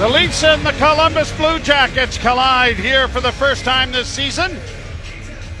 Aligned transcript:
The 0.00 0.08
Leafs 0.08 0.42
and 0.44 0.64
the 0.64 0.72
Columbus 0.72 1.30
Blue 1.36 1.58
Jackets 1.58 2.16
collide 2.16 2.76
here 2.76 3.06
for 3.06 3.20
the 3.20 3.32
first 3.32 3.66
time 3.66 3.92
this 3.92 4.08
season 4.08 4.56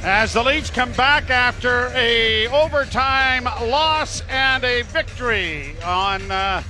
as 0.02 0.32
the 0.32 0.42
Leafs 0.42 0.70
come 0.70 0.92
back 0.92 1.28
after 1.28 1.92
a 1.94 2.46
overtime 2.46 3.44
loss 3.44 4.22
and 4.30 4.64
a 4.64 4.80
victory 4.80 5.76
on 5.84 6.30
uh, 6.30 6.62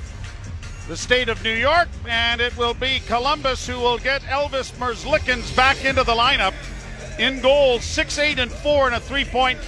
the 0.88 0.96
state 0.96 1.28
of 1.28 1.44
New 1.44 1.54
York, 1.54 1.86
and 2.08 2.40
it 2.40 2.56
will 2.56 2.74
be 2.74 2.98
Columbus 3.06 3.68
who 3.68 3.78
will 3.78 3.98
get 3.98 4.22
Elvis 4.22 4.72
Merzlikins 4.72 5.54
back 5.54 5.84
into 5.84 6.02
the 6.02 6.14
lineup 6.14 6.54
in 7.20 7.40
goals, 7.40 7.84
six, 7.84 8.18
eight, 8.18 8.40
and 8.40 8.50
four, 8.50 8.86
and 8.88 8.96
a 8.96 9.00
three-point 9.00 9.60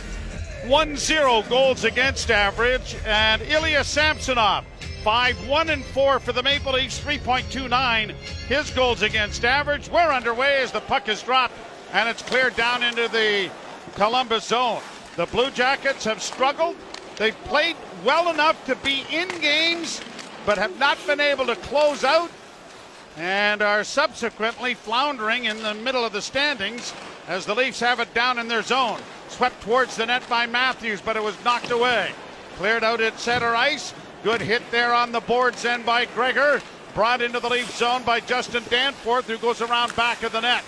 one 0.64 0.96
zero 0.96 1.43
goals 1.43 1.84
against 1.84 2.32
average, 2.32 2.96
and 3.07 3.43
Ilya 3.43 3.84
Samsonov 3.84 4.64
5 5.03 5.48
1 5.48 5.71
and 5.71 5.84
4 5.84 6.21
for 6.21 6.32
the 6.32 6.45
Maple 6.45 6.75
Leafs, 6.75 7.00
3.29 7.00 8.12
his 8.46 8.71
goals 8.71 9.02
against 9.02 9.45
average. 9.45 9.89
We're 9.89 10.12
underway 10.12 10.62
as 10.62 10.70
the 10.70 10.80
puck 10.80 11.09
is 11.09 11.20
dropped 11.23 11.55
and 11.93 12.09
it's 12.09 12.23
cleared 12.23 12.55
down 12.55 12.84
into 12.84 13.09
the 13.09 13.51
Columbus 13.96 14.45
zone. 14.45 14.80
The 15.16 15.27
Blue 15.27 15.51
Jackets 15.51 16.05
have 16.05 16.23
struggled. 16.23 16.77
They've 17.16 17.37
played 17.45 17.74
well 18.05 18.30
enough 18.30 18.65
to 18.66 18.77
be 18.77 19.05
in 19.10 19.29
games, 19.41 20.01
but 20.46 20.57
have 20.57 20.79
not 20.79 21.05
been 21.05 21.21
able 21.21 21.46
to 21.46 21.57
close 21.57 22.05
out 22.05 22.30
and 23.16 23.60
are 23.60 23.82
subsequently 23.82 24.74
floundering 24.74 25.46
in 25.46 25.65
the 25.65 25.74
middle 25.74 26.05
of 26.05 26.12
the 26.12 26.23
standings 26.23 26.95
as 27.27 27.45
the 27.45 27.57
Leafs 27.57 27.80
have 27.80 27.98
it 27.98 28.15
down 28.15 28.38
in 28.38 28.46
their 28.46 28.62
zone. 28.62 29.01
Swept 29.29 29.60
towards 29.62 29.96
the 29.96 30.07
net 30.07 30.23
by 30.29 30.46
Matthews, 30.46 31.01
but 31.01 31.16
it 31.16 31.23
was 31.24 31.34
knocked 31.45 31.73
away. 31.73 32.12
Cleared 32.57 32.84
out 32.84 33.01
at 33.01 33.19
center 33.19 33.57
ice. 33.57 33.93
Good 34.22 34.40
hit 34.40 34.62
there 34.70 34.94
on 34.94 35.10
the 35.10 35.20
boards 35.20 35.64
end 35.64 35.84
by 35.84 36.04
Gregor. 36.04 36.62
Brought 36.94 37.22
into 37.22 37.40
the 37.40 37.48
Leaf 37.48 37.70
zone 37.76 38.02
by 38.04 38.20
Justin 38.20 38.62
Danforth, 38.70 39.26
who 39.26 39.38
goes 39.38 39.60
around 39.60 39.96
back 39.96 40.22
of 40.22 40.32
the 40.32 40.40
net. 40.40 40.62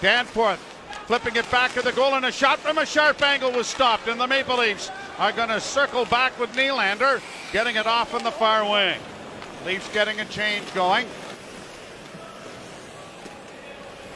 Danforth 0.00 0.60
flipping 1.06 1.36
it 1.36 1.50
back 1.50 1.72
to 1.74 1.82
the 1.82 1.92
goal, 1.92 2.14
and 2.14 2.24
a 2.24 2.32
shot 2.32 2.58
from 2.58 2.78
a 2.78 2.86
sharp 2.86 3.20
angle 3.20 3.52
was 3.52 3.66
stopped. 3.66 4.08
And 4.08 4.18
the 4.18 4.26
Maple 4.26 4.56
Leafs 4.56 4.90
are 5.18 5.32
going 5.32 5.50
to 5.50 5.60
circle 5.60 6.06
back 6.06 6.38
with 6.38 6.52
Nylander, 6.52 7.20
getting 7.52 7.76
it 7.76 7.86
off 7.86 8.14
on 8.14 8.24
the 8.24 8.30
far 8.30 8.68
wing. 8.70 8.98
Leafs 9.66 9.92
getting 9.92 10.20
a 10.20 10.24
change 10.24 10.72
going. 10.72 11.06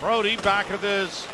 Brodie 0.00 0.36
back 0.36 0.70
of 0.70 0.82
his 0.82 1.26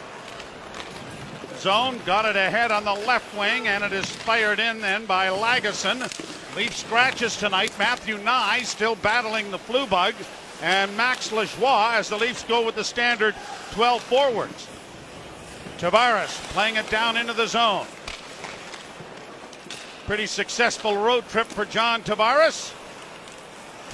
zone, 1.59 2.01
got 2.05 2.25
it 2.25 2.35
ahead 2.35 2.73
on 2.73 2.85
the 2.85 2.93
left 2.93 3.37
wing, 3.39 3.69
and 3.69 3.85
it 3.85 3.93
is 3.93 4.07
fired 4.07 4.59
in 4.59 4.81
then 4.81 5.07
by 5.07 5.29
Lagesson. 5.29 6.32
Leaf 6.57 6.77
scratches 6.77 7.37
tonight. 7.39 7.73
Matthew 7.79 8.19
Nye 8.19 8.61
still 8.63 8.95
battling 8.97 9.51
the 9.51 9.59
flu 9.59 9.87
bug. 9.87 10.15
And 10.61 10.95
Max 10.97 11.31
Lajoie 11.31 11.95
as 11.95 12.09
the 12.11 12.17
Leafs 12.17 12.45
go 12.45 12.65
with 12.65 12.75
the 12.75 12.85
standard 12.85 13.35
12 13.73 14.03
forwards. 14.03 14.69
Tavares 15.79 16.29
playing 16.53 16.77
it 16.77 16.89
down 16.91 17.17
into 17.17 17.33
the 17.33 17.47
zone. 17.47 17.87
Pretty 20.07 20.27
successful 20.27 20.97
road 20.97 21.27
trip 21.29 21.47
for 21.47 21.65
John 21.65 22.03
Tavares. 22.03 22.73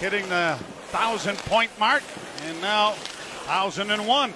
Hitting 0.00 0.28
the 0.28 0.58
thousand 0.88 1.38
point 1.38 1.70
mark 1.78 2.02
and 2.46 2.60
now 2.60 2.92
1001. 3.46 4.34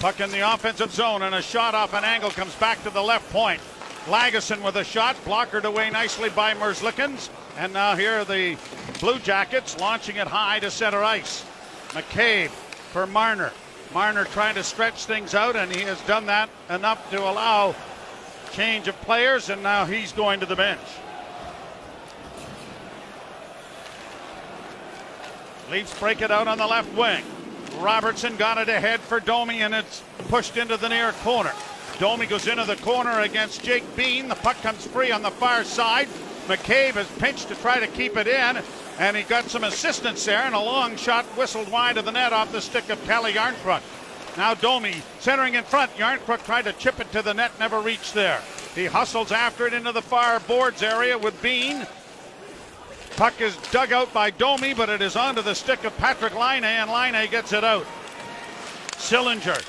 Puck 0.00 0.20
in 0.20 0.30
the 0.30 0.52
offensive 0.52 0.90
zone 0.90 1.22
and 1.22 1.34
a 1.34 1.42
shot 1.42 1.74
off 1.74 1.94
an 1.94 2.04
angle 2.04 2.30
comes 2.30 2.54
back 2.56 2.82
to 2.82 2.90
the 2.90 3.02
left 3.02 3.30
point. 3.30 3.60
Lagesson 4.08 4.62
with 4.64 4.76
a 4.76 4.84
shot, 4.84 5.16
blockered 5.24 5.66
away 5.66 5.90
nicely 5.90 6.30
by 6.30 6.54
Merzlikins. 6.54 7.28
And 7.58 7.72
now 7.74 7.94
here 7.94 8.20
are 8.20 8.24
the 8.24 8.56
Blue 9.00 9.18
Jackets 9.18 9.78
launching 9.78 10.16
it 10.16 10.26
high 10.26 10.60
to 10.60 10.70
center 10.70 11.04
ice. 11.04 11.44
McCabe 11.88 12.48
for 12.48 13.06
Marner. 13.06 13.52
Marner 13.92 14.24
trying 14.24 14.54
to 14.54 14.62
stretch 14.62 15.04
things 15.04 15.34
out, 15.34 15.56
and 15.56 15.74
he 15.74 15.82
has 15.82 16.00
done 16.02 16.26
that 16.26 16.48
enough 16.70 17.10
to 17.10 17.20
allow 17.20 17.74
change 18.52 18.88
of 18.88 18.98
players, 19.02 19.50
and 19.50 19.62
now 19.62 19.84
he's 19.84 20.12
going 20.12 20.40
to 20.40 20.46
the 20.46 20.56
bench. 20.56 20.80
Leafs 25.70 25.98
break 25.98 26.22
it 26.22 26.30
out 26.30 26.48
on 26.48 26.56
the 26.56 26.66
left 26.66 26.94
wing. 26.96 27.22
Robertson 27.78 28.36
got 28.36 28.56
it 28.56 28.70
ahead 28.70 29.00
for 29.00 29.20
Domi, 29.20 29.60
and 29.60 29.74
it's 29.74 30.02
pushed 30.28 30.56
into 30.56 30.78
the 30.78 30.88
near 30.88 31.12
corner. 31.12 31.52
Domi 31.98 32.26
goes 32.26 32.46
into 32.46 32.64
the 32.64 32.76
corner 32.76 33.20
against 33.20 33.64
Jake 33.64 33.96
Bean. 33.96 34.28
The 34.28 34.36
puck 34.36 34.56
comes 34.62 34.86
free 34.86 35.10
on 35.10 35.22
the 35.22 35.32
far 35.32 35.64
side. 35.64 36.06
McCabe 36.46 36.92
has 36.92 37.10
pinched 37.18 37.48
to 37.48 37.56
try 37.56 37.80
to 37.80 37.88
keep 37.88 38.16
it 38.16 38.28
in, 38.28 38.62
and 39.00 39.16
he 39.16 39.24
got 39.24 39.50
some 39.50 39.64
assistance 39.64 40.24
there, 40.24 40.42
and 40.42 40.54
a 40.54 40.60
long 40.60 40.94
shot 40.94 41.24
whistled 41.36 41.68
wide 41.70 41.96
of 41.98 42.04
the 42.04 42.12
net 42.12 42.32
off 42.32 42.52
the 42.52 42.60
stick 42.60 42.88
of 42.88 43.04
Calle 43.04 43.32
Jarnkrok. 43.32 43.82
Now 44.36 44.54
Domi 44.54 44.94
centering 45.18 45.54
in 45.54 45.64
front. 45.64 45.90
Jarnkrok 45.96 46.44
tried 46.44 46.66
to 46.66 46.72
chip 46.74 47.00
it 47.00 47.10
to 47.12 47.20
the 47.20 47.34
net, 47.34 47.50
never 47.58 47.80
reached 47.80 48.14
there. 48.14 48.40
He 48.76 48.84
hustles 48.84 49.32
after 49.32 49.66
it 49.66 49.74
into 49.74 49.90
the 49.90 50.00
far 50.00 50.38
boards 50.38 50.84
area 50.84 51.18
with 51.18 51.42
Bean. 51.42 51.84
Puck 53.16 53.40
is 53.40 53.56
dug 53.72 53.92
out 53.92 54.12
by 54.14 54.30
Domi, 54.30 54.72
but 54.72 54.88
it 54.88 55.02
is 55.02 55.16
onto 55.16 55.42
the 55.42 55.54
stick 55.54 55.82
of 55.82 55.96
Patrick 55.98 56.38
Laine, 56.38 56.62
and 56.62 56.88
Laine 56.88 57.28
gets 57.28 57.52
it 57.52 57.64
out. 57.64 57.84
Sillinger 58.92 59.60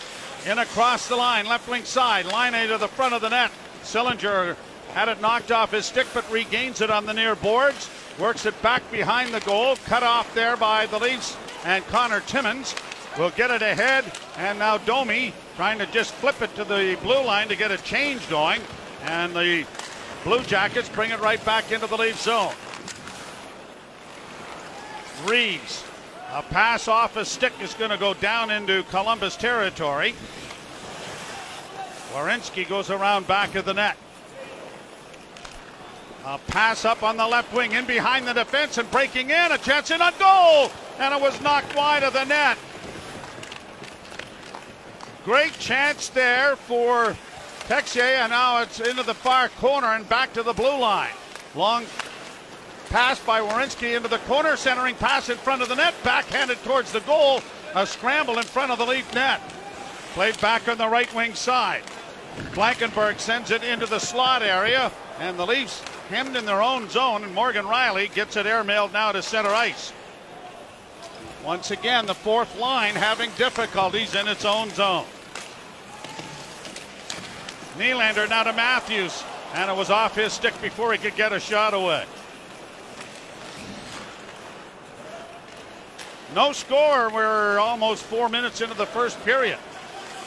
in 0.46 0.60
across 0.60 1.08
the 1.08 1.16
line, 1.16 1.46
left 1.46 1.68
wing 1.68 1.84
side. 1.84 2.26
Laine 2.26 2.68
to 2.70 2.78
the 2.78 2.88
front 2.88 3.14
of 3.14 3.22
the 3.22 3.30
net. 3.30 3.52
Sillinger 3.84 4.56
had 4.94 5.08
it 5.08 5.22
knocked 5.22 5.52
off 5.52 5.72
his 5.72 5.86
stick, 5.86 6.08
but 6.14 6.30
regains 6.32 6.82
it 6.82 6.90
on 6.90 7.06
the 7.06 7.14
near 7.14 7.36
boards. 7.36 7.90
Works 8.18 8.46
it 8.46 8.60
back 8.62 8.90
behind 8.92 9.34
the 9.34 9.40
goal. 9.42 9.76
Cut 9.86 10.04
off 10.04 10.34
there 10.34 10.58
by 10.58 10.86
the 10.88 11.00
Leafs 11.00 11.38
and 11.66 11.86
Connor 11.88 12.22
Timmins 12.22 12.76
will 13.18 13.30
get 13.32 13.52
it 13.52 13.62
ahead. 13.62 14.06
And 14.38 14.60
now 14.60 14.78
Domi 14.78 15.34
trying 15.56 15.80
to 15.80 15.86
just 15.88 16.14
flip 16.16 16.42
it 16.42 16.54
to 16.56 16.64
the 16.64 16.98
blue 17.02 17.24
line 17.24 17.48
to 17.50 17.56
get 17.56 17.72
a 17.72 17.78
change 17.78 18.28
going. 18.30 18.62
And 19.04 19.34
the 19.34 19.66
Blue 20.24 20.44
Jackets 20.44 20.90
bring 20.90 21.12
it 21.12 21.20
right 21.20 21.44
back 21.46 21.72
into 21.72 21.88
the 21.88 21.98
Leaf 21.98 22.20
zone. 22.20 22.54
Reaves 25.26 25.84
a 26.32 26.42
pass 26.44 26.88
off 26.88 27.16
a 27.18 27.26
stick 27.26 27.54
is 27.62 27.74
going 27.74 27.92
to 27.92 27.98
go 27.98 28.14
down 28.14 28.52
into 28.52 28.84
Columbus 28.84 29.36
territory. 29.36 30.14
Werenski 32.14 32.68
goes 32.68 32.90
around 32.90 33.28
back 33.28 33.56
of 33.56 33.66
the 33.66 33.74
net. 33.74 33.98
A 36.26 36.38
pass 36.38 36.86
up 36.86 37.02
on 37.02 37.18
the 37.18 37.28
left 37.28 37.54
wing, 37.54 37.72
in 37.72 37.86
behind 37.86 38.28
the 38.28 38.34
defense 38.34 38.78
and 38.78 38.90
breaking 38.92 39.30
in. 39.30 39.52
A 39.52 39.58
chance 39.58 39.90
in 39.90 40.02
a 40.02 40.12
goal, 40.20 40.72
and 41.00 41.14
it 41.14 41.22
was 41.22 41.40
knocked 41.42 41.76
wide 41.76 42.04
of 42.04 42.14
the 42.14 42.26
net. 42.26 42.58
Great 45.26 45.54
chance 45.54 46.10
there 46.10 46.56
for 46.56 47.16
Texier, 47.68 48.02
and 48.02 48.32
now 48.32 48.62
it's 48.62 48.80
into 48.80 49.04
the 49.04 49.14
far 49.14 49.50
corner 49.50 49.88
and 49.88 50.08
back 50.10 50.34
to 50.34 50.44
the 50.44 50.54
blue 50.54 50.78
line. 50.78 51.14
Long 51.56 51.86
Pass 52.90 53.20
by 53.20 53.40
Werenski 53.40 53.96
into 53.96 54.10
the 54.10 54.18
corner, 54.20 54.56
centering 54.56 54.96
pass 54.96 55.30
in 55.30 55.38
front 55.38 55.62
of 55.62 55.70
the 55.70 55.76
net, 55.76 55.94
backhanded 56.04 56.58
towards 56.64 56.92
the 56.92 57.02
goal. 57.02 57.42
A 57.76 57.86
scramble 57.86 58.40
in 58.40 58.44
front 58.44 58.72
of 58.72 58.80
the 58.80 58.86
Leaf 58.86 59.14
net. 59.14 59.42
Played 60.14 60.42
back 60.42 60.68
on 60.68 60.80
the 60.80 60.88
right 60.88 61.14
wing 61.14 61.36
side. 61.36 61.84
Blankenburg 62.56 63.20
sends 63.20 63.52
it 63.52 63.64
into 63.64 63.86
the 63.86 64.00
slot 64.00 64.42
area, 64.42 64.92
and 65.20 65.38
the 65.38 65.46
Leafs 65.46 65.82
hemmed 66.10 66.36
in 66.36 66.48
their 66.48 66.64
own 66.64 66.90
zone, 66.90 67.24
and 67.24 67.36
Morgan 67.36 67.66
Rielly 67.66 68.12
gets 68.12 68.36
it 68.36 68.48
airmailed 68.48 68.92
now 68.92 69.12
to 69.12 69.22
center 69.22 69.50
ice. 69.50 69.94
Once 71.46 71.70
again, 71.70 72.08
the 72.08 72.16
fourth 72.16 72.58
line 72.58 72.96
having 72.96 73.30
difficulties 73.38 74.16
in 74.16 74.28
its 74.28 74.46
own 74.46 74.70
zone. 74.72 75.06
Nylander 77.78 78.28
now 78.28 78.44
to 78.44 78.54
Matthews, 78.54 79.24
and 79.54 79.70
it 79.70 79.78
was 79.78 79.92
off 79.92 80.16
his 80.16 80.34
stick 80.34 80.60
before 80.60 80.92
he 80.92 80.98
could 80.98 81.16
get 81.16 81.32
a 81.32 81.40
shot 81.40 81.76
away. 81.76 82.06
No 86.36 86.52
score. 86.52 87.10
We're 87.10 87.60
almost 87.60 88.04
four 88.04 88.30
minutes 88.30 88.62
into 88.62 88.76
the 88.76 88.86
first 88.86 89.24
period. 89.26 89.58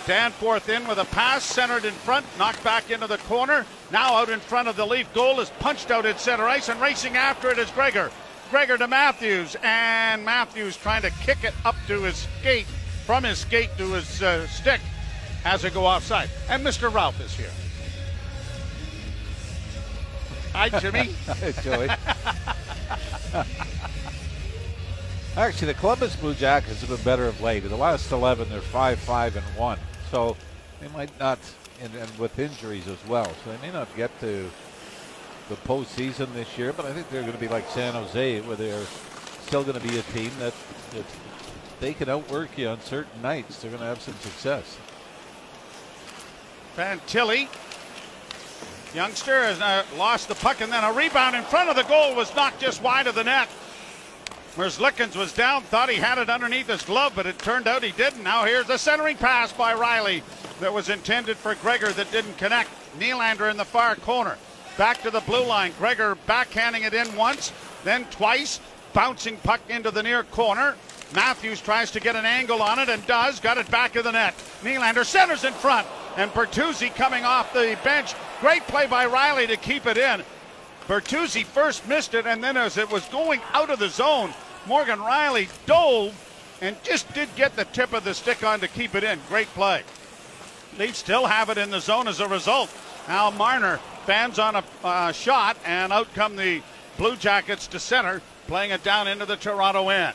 Danforth 0.06 0.68
in 0.68 0.86
with 0.88 0.98
a 0.98 1.04
pass, 1.06 1.44
centered 1.44 1.84
in 1.84 1.92
front, 1.92 2.26
knocked 2.36 2.62
back 2.64 2.90
into 2.90 3.06
the 3.06 3.18
corner. 3.18 3.64
Now 3.92 4.14
out 4.14 4.30
in 4.30 4.40
front 4.40 4.66
of 4.66 4.74
the 4.74 4.84
Leaf 4.84 5.12
goal 5.14 5.38
is 5.38 5.50
punched 5.60 5.92
out 5.92 6.06
at 6.06 6.18
center 6.18 6.48
ice, 6.48 6.68
and 6.68 6.80
racing 6.80 7.16
after 7.16 7.50
it 7.50 7.58
is 7.58 7.70
Gregor. 7.70 8.10
Gregor 8.50 8.76
to 8.78 8.88
Matthews, 8.88 9.56
and 9.62 10.24
Matthews 10.24 10.76
trying 10.76 11.02
to 11.02 11.10
kick 11.10 11.44
it 11.44 11.54
up 11.64 11.76
to 11.86 12.02
his 12.02 12.26
skate, 12.40 12.66
from 13.06 13.22
his 13.22 13.38
skate 13.38 13.70
to 13.78 13.92
his 13.92 14.22
uh, 14.22 14.46
stick, 14.48 14.80
has 15.44 15.64
it 15.64 15.72
go 15.72 15.86
offside. 15.86 16.28
And 16.48 16.66
Mr. 16.66 16.92
Ralph 16.92 17.20
is 17.20 17.32
here. 17.34 17.50
Hi, 20.52 20.68
Jimmy. 20.80 21.14
Hi, 21.26 21.52
Joey. 21.62 21.88
Actually, 25.34 25.68
the 25.68 25.74
Columbus 25.74 26.14
Blue 26.14 26.34
Jackets 26.34 26.82
have 26.82 26.90
been 26.90 27.02
better 27.04 27.26
of 27.26 27.40
late. 27.40 27.62
In 27.64 27.70
the 27.70 27.76
last 27.76 28.12
11, 28.12 28.50
they're 28.50 28.60
5 28.60 28.98
5 28.98 29.36
and 29.36 29.44
1. 29.56 29.78
So 30.10 30.36
they 30.78 30.88
might 30.88 31.18
not, 31.18 31.38
and, 31.80 31.94
and, 31.94 32.18
with 32.18 32.38
injuries 32.38 32.86
as 32.86 32.98
well, 33.08 33.24
so 33.24 33.50
they 33.50 33.66
may 33.66 33.72
not 33.72 33.88
get 33.96 34.10
to 34.20 34.50
the 35.48 35.54
postseason 35.66 36.34
this 36.34 36.58
year, 36.58 36.74
but 36.74 36.84
I 36.84 36.92
think 36.92 37.08
they're 37.08 37.22
going 37.22 37.32
to 37.32 37.38
be 37.38 37.48
like 37.48 37.66
San 37.70 37.94
Jose, 37.94 38.42
where 38.42 38.56
they're 38.56 38.84
still 39.46 39.64
going 39.64 39.80
to 39.80 39.88
be 39.88 39.98
a 39.98 40.02
team 40.02 40.30
that 40.38 40.52
if 40.94 41.20
they 41.80 41.94
can 41.94 42.10
outwork 42.10 42.58
you 42.58 42.68
on 42.68 42.82
certain 42.82 43.22
nights, 43.22 43.62
they're 43.62 43.70
going 43.70 43.80
to 43.80 43.86
have 43.86 44.02
some 44.02 44.14
success. 44.16 44.76
Fantilli, 46.76 47.48
youngster, 48.94 49.44
has 49.44 49.58
uh, 49.62 49.82
lost 49.96 50.28
the 50.28 50.34
puck, 50.34 50.60
and 50.60 50.70
then 50.70 50.84
a 50.84 50.92
rebound 50.92 51.36
in 51.36 51.42
front 51.44 51.70
of 51.70 51.76
the 51.76 51.84
goal 51.84 52.14
was 52.14 52.34
knocked 52.36 52.60
just 52.60 52.82
wide 52.82 53.06
of 53.06 53.14
the 53.14 53.24
net. 53.24 53.48
Merzlikins 54.56 55.16
was 55.16 55.32
down, 55.32 55.62
thought 55.62 55.88
he 55.88 55.96
had 55.96 56.18
it 56.18 56.28
underneath 56.28 56.66
his 56.66 56.82
glove, 56.82 57.14
but 57.16 57.24
it 57.24 57.38
turned 57.38 57.66
out 57.66 57.82
he 57.82 57.92
didn't. 57.92 58.22
Now 58.22 58.44
here's 58.44 58.66
the 58.66 58.76
centering 58.76 59.16
pass 59.16 59.50
by 59.50 59.74
Rielly 59.74 60.22
that 60.60 60.72
was 60.72 60.90
intended 60.90 61.38
for 61.38 61.54
Gregor 61.54 61.90
that 61.92 62.12
didn't 62.12 62.36
connect. 62.36 62.68
Nylander 62.98 63.50
in 63.50 63.56
the 63.56 63.64
far 63.64 63.96
corner. 63.96 64.36
Back 64.76 65.00
to 65.02 65.10
the 65.10 65.20
blue 65.20 65.44
line. 65.44 65.72
Gregor 65.78 66.16
backhanding 66.26 66.86
it 66.86 66.92
in 66.92 67.14
once, 67.16 67.52
then 67.84 68.04
twice. 68.06 68.60
Bouncing 68.92 69.38
puck 69.38 69.60
into 69.70 69.90
the 69.90 70.02
near 70.02 70.22
corner. 70.22 70.76
Matthews 71.14 71.62
tries 71.62 71.90
to 71.92 72.00
get 72.00 72.14
an 72.14 72.26
angle 72.26 72.60
on 72.60 72.78
it 72.78 72.90
and 72.90 73.06
does. 73.06 73.40
Got 73.40 73.56
it 73.56 73.70
back 73.70 73.96
of 73.96 74.04
the 74.04 74.12
net. 74.12 74.34
Nylander 74.62 75.04
centers 75.04 75.44
in 75.44 75.54
front. 75.54 75.86
And 76.16 76.30
Bertuzzi 76.32 76.94
coming 76.94 77.24
off 77.24 77.54
the 77.54 77.78
bench. 77.82 78.14
Great 78.40 78.66
play 78.66 78.86
by 78.86 79.06
Rielly 79.06 79.46
to 79.48 79.56
keep 79.56 79.86
it 79.86 79.96
in. 79.96 80.22
Bertuzzi 80.88 81.44
first 81.44 81.86
missed 81.88 82.12
it, 82.12 82.26
and 82.26 82.42
then 82.42 82.56
as 82.56 82.76
it 82.76 82.90
was 82.90 83.04
going 83.06 83.40
out 83.52 83.70
of 83.70 83.78
the 83.78 83.88
zone, 83.88 84.34
Morgan 84.66 84.98
Rielly 84.98 85.48
dove 85.66 86.14
and 86.60 86.76
just 86.84 87.12
did 87.14 87.34
get 87.34 87.56
the 87.56 87.64
tip 87.66 87.92
of 87.92 88.04
the 88.04 88.14
stick 88.14 88.44
on 88.44 88.60
to 88.60 88.68
keep 88.68 88.94
it 88.94 89.04
in. 89.04 89.18
Great 89.28 89.48
play. 89.48 89.82
Leafs 90.78 90.98
still 90.98 91.26
have 91.26 91.50
it 91.50 91.58
in 91.58 91.70
the 91.70 91.80
zone 91.80 92.08
as 92.08 92.20
a 92.20 92.28
result. 92.28 92.70
Al 93.08 93.32
Marner 93.32 93.78
fans 94.06 94.38
on 94.38 94.56
a 94.56 94.64
uh, 94.84 95.12
shot, 95.12 95.56
and 95.64 95.92
out 95.92 96.12
come 96.14 96.36
the 96.36 96.62
Blue 96.96 97.16
Jackets 97.16 97.66
to 97.68 97.78
center, 97.78 98.22
playing 98.46 98.70
it 98.70 98.82
down 98.82 99.08
into 99.08 99.26
the 99.26 99.36
Toronto 99.36 99.88
end. 99.88 100.14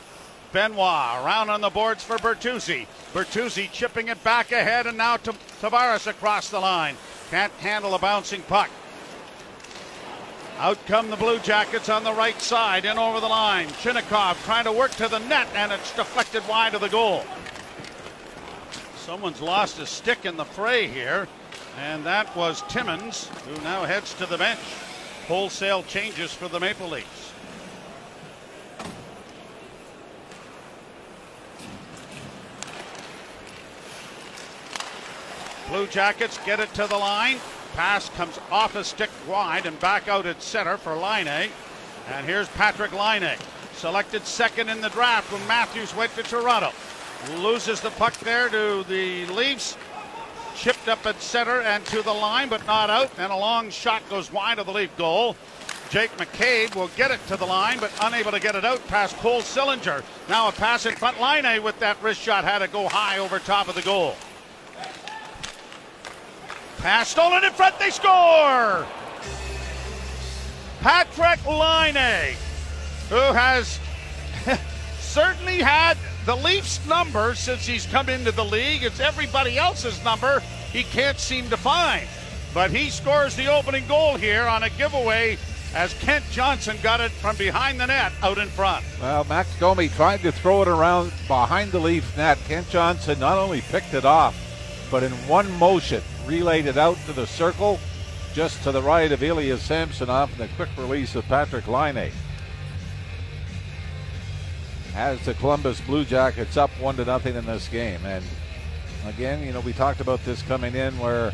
Benoit 0.52 1.22
around 1.22 1.50
on 1.50 1.60
the 1.60 1.68
boards 1.68 2.02
for 2.02 2.16
Bertuzzi. 2.16 2.86
Bertuzzi 3.12 3.70
chipping 3.70 4.08
it 4.08 4.22
back 4.24 4.52
ahead, 4.52 4.86
and 4.86 4.96
now 4.96 5.18
to 5.18 5.32
Tavares 5.60 6.06
across 6.06 6.48
the 6.48 6.60
line. 6.60 6.96
Can't 7.30 7.52
handle 7.54 7.94
a 7.94 7.98
bouncing 7.98 8.42
puck. 8.42 8.70
Out 10.58 10.84
come 10.86 11.08
the 11.08 11.16
Blue 11.16 11.38
Jackets 11.38 11.88
on 11.88 12.02
the 12.02 12.12
right 12.12 12.40
side, 12.40 12.84
in 12.84 12.98
over 12.98 13.20
the 13.20 13.28
line. 13.28 13.68
Chinakhov 13.68 14.44
trying 14.44 14.64
to 14.64 14.72
work 14.72 14.90
to 14.92 15.06
the 15.06 15.20
net, 15.20 15.46
and 15.54 15.70
it's 15.70 15.94
deflected 15.94 16.42
wide 16.48 16.74
of 16.74 16.80
the 16.80 16.88
goal. 16.88 17.24
Someone's 18.96 19.40
lost 19.40 19.78
a 19.78 19.86
stick 19.86 20.24
in 20.24 20.36
the 20.36 20.44
fray 20.44 20.88
here, 20.88 21.28
and 21.78 22.04
that 22.04 22.34
was 22.34 22.62
Timmins, 22.62 23.28
who 23.46 23.54
now 23.62 23.84
heads 23.84 24.14
to 24.14 24.26
the 24.26 24.36
bench. 24.36 24.58
Wholesale 25.28 25.84
changes 25.84 26.32
for 26.32 26.48
the 26.48 26.58
Maple 26.58 26.88
Leafs. 26.88 27.32
Blue 35.68 35.86
Jackets 35.86 36.36
get 36.44 36.58
it 36.58 36.74
to 36.74 36.88
the 36.88 36.98
line. 36.98 37.38
Pass 37.74 38.08
comes 38.10 38.38
off 38.50 38.74
a 38.74 38.84
stick 38.84 39.10
wide 39.28 39.66
and 39.66 39.78
back 39.80 40.08
out 40.08 40.26
at 40.26 40.42
center 40.42 40.76
for 40.76 40.96
Laine. 40.96 41.50
And 42.08 42.26
here's 42.26 42.48
Patrick 42.48 42.92
Laine, 42.92 43.36
selected 43.74 44.26
second 44.26 44.68
in 44.68 44.80
the 44.80 44.88
draft 44.88 45.32
when 45.32 45.46
Matthews 45.46 45.94
went 45.94 46.14
to 46.14 46.22
Toronto. 46.22 46.72
Loses 47.38 47.80
the 47.80 47.90
puck 47.90 48.16
there 48.18 48.48
to 48.48 48.84
the 48.88 49.26
Leafs. 49.26 49.76
Chipped 50.56 50.88
up 50.88 51.06
at 51.06 51.20
center 51.20 51.60
and 51.60 51.84
to 51.86 52.02
the 52.02 52.12
line, 52.12 52.48
but 52.48 52.66
not 52.66 52.90
out. 52.90 53.10
And 53.18 53.32
a 53.32 53.36
long 53.36 53.70
shot 53.70 54.02
goes 54.10 54.32
wide 54.32 54.58
of 54.58 54.66
the 54.66 54.72
Leaf 54.72 54.96
goal. 54.96 55.36
Jake 55.90 56.10
McCabe 56.18 56.74
will 56.74 56.90
get 56.96 57.10
it 57.10 57.24
to 57.28 57.36
the 57.36 57.46
line, 57.46 57.78
but 57.78 57.90
unable 58.02 58.30
to 58.32 58.40
get 58.40 58.54
it 58.54 58.64
out 58.64 58.86
past 58.88 59.16
Cole 59.18 59.40
Sillinger. 59.40 60.02
Now 60.28 60.48
a 60.48 60.52
pass 60.52 60.84
in 60.84 60.94
front. 60.96 61.20
Laine 61.20 61.62
with 61.62 61.78
that 61.80 62.02
wrist 62.02 62.20
shot 62.20 62.44
had 62.44 62.58
to 62.58 62.68
go 62.68 62.88
high 62.88 63.18
over 63.18 63.38
top 63.38 63.68
of 63.68 63.74
the 63.74 63.82
goal. 63.82 64.16
Pass 66.78 67.08
stolen 67.08 67.44
in 67.44 67.52
front, 67.52 67.76
they 67.78 67.90
score! 67.90 68.86
Patrick 70.80 71.44
Laine, 71.44 72.36
who 73.08 73.16
has 73.16 73.80
certainly 75.00 75.58
had 75.58 75.98
the 76.24 76.36
Leafs 76.36 76.86
number 76.86 77.34
since 77.34 77.66
he's 77.66 77.84
come 77.86 78.08
into 78.08 78.30
the 78.30 78.44
league. 78.44 78.84
It's 78.84 79.00
everybody 79.00 79.58
else's 79.58 80.02
number 80.04 80.40
he 80.72 80.84
can't 80.84 81.18
seem 81.18 81.50
to 81.50 81.56
find. 81.56 82.06
But 82.54 82.70
he 82.70 82.90
scores 82.90 83.34
the 83.34 83.48
opening 83.48 83.86
goal 83.88 84.16
here 84.16 84.46
on 84.46 84.62
a 84.62 84.70
giveaway 84.70 85.36
as 85.74 85.92
Kent 85.94 86.24
Johnson 86.30 86.76
got 86.82 87.00
it 87.00 87.10
from 87.10 87.36
behind 87.36 87.80
the 87.80 87.86
net 87.86 88.12
out 88.22 88.38
in 88.38 88.48
front. 88.48 88.84
Well, 89.00 89.24
Max 89.24 89.48
Domi 89.58 89.88
tried 89.88 90.22
to 90.22 90.30
throw 90.30 90.62
it 90.62 90.68
around 90.68 91.12
behind 91.26 91.72
the 91.72 91.80
Leaf 91.80 92.16
net. 92.16 92.38
Kent 92.46 92.70
Johnson 92.70 93.18
not 93.18 93.36
only 93.36 93.62
picked 93.62 93.94
it 93.94 94.04
off, 94.04 94.36
but 94.90 95.02
in 95.02 95.12
one 95.26 95.50
motion 95.58 96.02
relayed 96.28 96.66
it 96.66 96.76
out 96.76 96.98
to 97.06 97.12
the 97.14 97.26
circle 97.26 97.80
just 98.34 98.62
to 98.62 98.70
the 98.70 98.82
right 98.82 99.10
of 99.10 99.22
Ilya 99.22 99.56
Samsonov 99.56 100.30
and 100.32 100.40
the 100.40 100.54
quick 100.56 100.68
release 100.76 101.14
of 101.14 101.24
Patrick 101.24 101.66
Laine. 101.66 102.12
Has 104.92 105.24
the 105.24 105.32
Columbus 105.34 105.80
Blue 105.80 106.04
Jackets 106.04 106.58
up 106.58 106.70
one 106.80 106.96
to 106.96 107.04
nothing 107.06 107.34
in 107.34 107.46
this 107.46 107.66
game. 107.68 108.04
And 108.04 108.22
again, 109.06 109.42
you 109.42 109.52
know, 109.52 109.60
we 109.60 109.72
talked 109.72 110.00
about 110.00 110.22
this 110.24 110.42
coming 110.42 110.74
in 110.74 110.98
where 110.98 111.32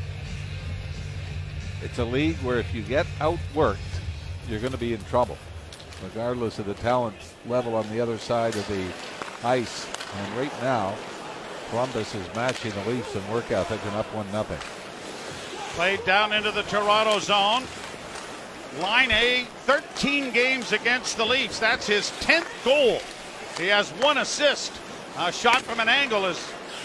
it's 1.83 1.99
a 1.99 2.05
league 2.05 2.37
where 2.37 2.59
if 2.59 2.73
you 2.73 2.83
get 2.83 3.07
outworked, 3.19 3.79
you're 4.49 4.61
going 4.61 4.73
to 4.73 4.79
be 4.79 4.95
in 4.95 5.03
trouble, 5.05 5.39
regardless 6.05 6.61
of 6.61 6.67
the 6.67 6.75
talent 6.75 7.17
level 7.49 7.75
on 7.75 7.89
the 7.91 8.01
other 8.01 8.17
side 8.17 8.55
of 8.55 8.67
the 8.69 8.87
ice. 9.43 9.87
And 10.17 10.37
right 10.37 10.63
now, 10.63 10.95
Columbus 11.71 12.15
is 12.15 12.35
matching 12.37 12.71
the 12.71 12.91
Leafs 12.91 13.17
in 13.17 13.29
work 13.29 13.51
ethic 13.51 13.81
and 13.85 13.97
up 13.97 14.07
one 14.15 14.31
nothing. 14.31 14.84
Played 15.75 16.05
down 16.05 16.33
into 16.33 16.53
the 16.53 16.63
Toronto 16.63 17.19
zone. 17.19 17.65
Laine, 18.81 19.45
13 19.67 20.31
games 20.31 20.71
against 20.71 21.17
the 21.17 21.27
Leafs. 21.27 21.59
That's 21.59 21.85
his 21.85 22.11
10th 22.21 22.65
goal. 22.65 23.01
He 23.59 23.67
has 23.69 23.91
one 24.01 24.19
assist. 24.19 24.73
A 25.19 25.33
shot 25.33 25.63
from 25.63 25.81
an 25.81 25.89
angle 25.89 26.27
is 26.27 26.39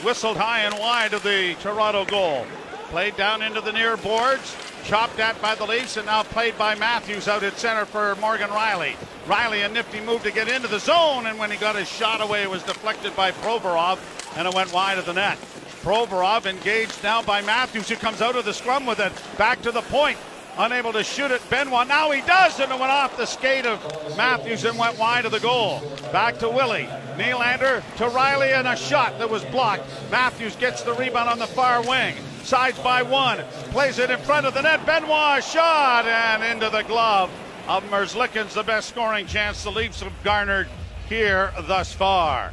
whistled 0.03 0.37
high 0.37 0.61
and 0.61 0.73
wide 0.79 1.13
of 1.13 1.21
the 1.21 1.55
Toronto 1.61 2.03
goal. 2.05 2.47
Played 2.89 3.15
down 3.15 3.43
into 3.43 3.61
the 3.61 3.71
near 3.71 3.95
boards. 3.95 4.57
Chopped 4.85 5.19
at 5.19 5.39
by 5.39 5.53
the 5.53 5.65
Leafs 5.65 5.97
and 5.97 6.07
now 6.07 6.23
played 6.23 6.57
by 6.57 6.73
Matthews 6.73 7.27
out 7.27 7.43
at 7.43 7.59
center 7.59 7.85
for 7.85 8.15
Morgan 8.15 8.49
Rielly. 8.49 8.95
Rielly 9.27 9.63
a 9.63 9.69
nifty 9.69 9.99
move 9.99 10.23
to 10.23 10.31
get 10.31 10.47
into 10.47 10.67
the 10.67 10.79
zone, 10.79 11.27
and 11.27 11.37
when 11.37 11.51
he 11.51 11.57
got 11.57 11.75
his 11.75 11.87
shot 11.87 12.21
away, 12.21 12.41
it 12.41 12.49
was 12.49 12.63
deflected 12.63 13.15
by 13.15 13.31
Provorov 13.31 13.99
and 14.35 14.47
it 14.47 14.53
went 14.55 14.73
wide 14.73 14.97
of 14.97 15.05
the 15.05 15.13
net. 15.13 15.37
Provorov 15.81 16.45
engaged 16.45 17.03
now 17.03 17.21
by 17.21 17.41
Matthews, 17.41 17.89
who 17.89 17.95
comes 17.95 18.21
out 18.21 18.35
of 18.35 18.45
the 18.45 18.53
scrum 18.53 18.85
with 18.85 18.99
it. 18.99 19.11
Back 19.37 19.61
to 19.61 19.71
the 19.71 19.81
point. 19.81 20.17
Unable 20.57 20.91
to 20.91 21.03
shoot 21.05 21.31
it. 21.31 21.41
Benoit. 21.49 21.87
Now 21.87 22.11
he 22.11 22.21
does, 22.21 22.59
and 22.59 22.69
it 22.71 22.79
went 22.79 22.91
off 22.91 23.15
the 23.15 23.25
skate 23.25 23.65
of 23.65 23.81
Matthews 24.17 24.65
and 24.65 24.77
went 24.77 24.99
wide 24.99 25.25
of 25.25 25.31
the 25.31 25.39
goal. 25.39 25.81
Back 26.11 26.37
to 26.39 26.49
Willie. 26.49 26.89
Nylander 27.15 27.81
to 27.97 28.09
Rielly, 28.09 28.53
and 28.53 28.67
a 28.67 28.75
shot 28.75 29.17
that 29.19 29.29
was 29.29 29.45
blocked. 29.45 29.83
Matthews 30.11 30.57
gets 30.57 30.81
the 30.81 30.93
rebound 30.93 31.29
on 31.29 31.39
the 31.39 31.47
far 31.47 31.81
wing. 31.87 32.15
Sides 32.43 32.77
by 32.79 33.01
one. 33.03 33.39
Plays 33.71 33.99
it 33.99 34.09
in 34.09 34.19
front 34.19 34.45
of 34.47 34.53
the 34.53 34.61
net. 34.61 34.85
Benoit 34.85 35.43
shot 35.43 36.05
and 36.05 36.43
into 36.43 36.69
the 36.69 36.83
glove 36.83 37.31
of 37.69 37.83
Merzlikins, 37.89 38.53
the 38.53 38.63
best 38.63 38.89
scoring 38.89 39.27
chance 39.27 39.63
the 39.63 39.71
Leafs 39.71 40.01
have 40.01 40.23
garnered 40.23 40.67
here 41.07 41.53
thus 41.67 41.93
far. 41.93 42.51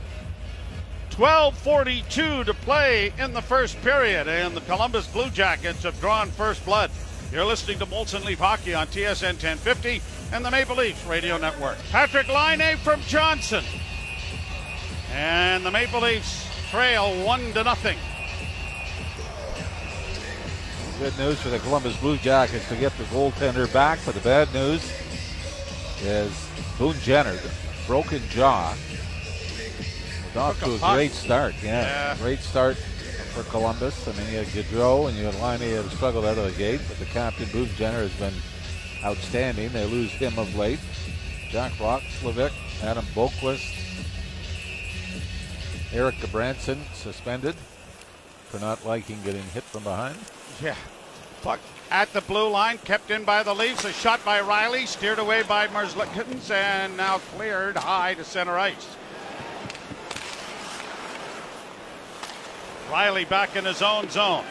12:42 1.17 2.45
to 2.45 2.53
play 2.53 3.11
in 3.19 3.33
the 3.33 3.41
first 3.41 3.81
period, 3.81 4.29
and 4.29 4.55
the 4.55 4.61
Columbus 4.63 5.07
Blue 5.07 5.31
Jackets 5.31 5.83
have 5.83 5.99
drawn 5.99 6.31
first 6.31 6.63
blood. 6.67 6.91
You're 7.33 7.47
listening 7.47 7.79
to 7.79 7.87
Molson 7.87 8.23
Leaf 8.23 8.39
Hockey 8.39 8.75
on 8.75 8.87
TSN 8.89 9.39
1050 9.39 10.03
and 10.33 10.45
the 10.45 10.51
Maple 10.51 10.77
Leafs 10.77 11.03
Radio 11.07 11.39
Network. 11.39 11.79
Patrick 11.91 12.29
Laine 12.29 12.77
from 12.77 13.01
Johnson, 13.03 13.65
and 15.11 15.65
the 15.65 15.71
Maple 15.71 16.01
Leafs 16.01 16.47
trail 16.71 17.25
one 17.25 17.51
to 17.55 17.65
nothing. 17.65 17.97
Good 20.99 21.17
news 21.19 21.41
for 21.41 21.49
the 21.49 21.59
Columbus 21.61 21.97
Blue 21.97 22.19
Jackets 22.19 22.69
to 22.69 22.77
get 22.77 22.97
the 22.99 23.05
goaltender 23.05 23.73
back, 23.73 24.01
but 24.05 24.15
the 24.15 24.21
bad 24.21 24.53
news 24.53 24.83
is 26.03 26.31
Boone 26.79 26.99
Jenner, 27.01 27.39
broken 27.87 28.21
jaw, 28.29 28.75
off 30.37 30.61
to 30.61 30.75
a 30.75 30.79
great 30.95 31.13
start. 31.13 31.55
Yeah, 31.63 31.83
yeah, 31.83 32.17
great 32.19 32.41
start 32.41 32.77
for 32.77 33.43
Columbus. 33.45 34.07
I 34.09 34.13
mean, 34.13 34.33
you 34.33 34.39
had 34.39 34.47
Gaudreau 34.47 35.09
and 35.09 35.17
you 35.17 35.25
had 35.25 35.35
Laine 35.37 35.75
have 35.75 35.93
struggled 35.93 36.25
out 36.25 36.39
of 36.39 36.45
the 36.45 36.59
gate, 36.59 36.81
but 36.89 36.99
the 36.99 37.05
captain, 37.07 37.49
Boone 37.53 37.69
Jenner, 37.77 37.99
has 37.99 38.13
been 38.15 38.35
outstanding. 39.05 39.71
They 39.71 39.87
lose 39.87 40.11
him 40.11 40.39
of 40.39 40.55
late. 40.57 40.81
Jack 41.49 41.73
Roslovic, 41.73 42.53
Adam 42.83 43.05
Boqvist, 43.15 43.75
Erik 45.93 46.17
Gudbranson 46.17 46.79
suspended 46.95 47.55
for 48.49 48.59
not 48.59 48.85
liking 48.85 49.19
getting 49.23 49.45
hit 49.55 49.63
from 49.63 49.85
behind. 49.85 50.17
Yeah. 50.63 50.75
Puck 51.43 51.61
at 51.91 52.13
the 52.13 52.21
blue 52.23 52.49
line, 52.49 52.79
kept 52.79 53.11
in 53.11 53.25
by 53.25 53.43
the 53.43 53.55
Leafs. 53.55 53.85
A 53.85 53.93
shot 53.93 54.25
by 54.25 54.41
Rielly, 54.41 54.87
steered 54.87 55.19
away 55.19 55.43
by 55.43 55.69
Merzlikins, 55.69 56.51
and 56.51 56.97
now 56.97 57.19
cleared 57.37 57.77
high 57.77 58.15
to 58.15 58.25
center 58.25 58.59
ice. 58.59 58.97
Rielly 62.91 63.29
back 63.29 63.57
in 63.57 63.65
his 63.65 63.83
own 63.83 64.09
zone. 64.11 64.45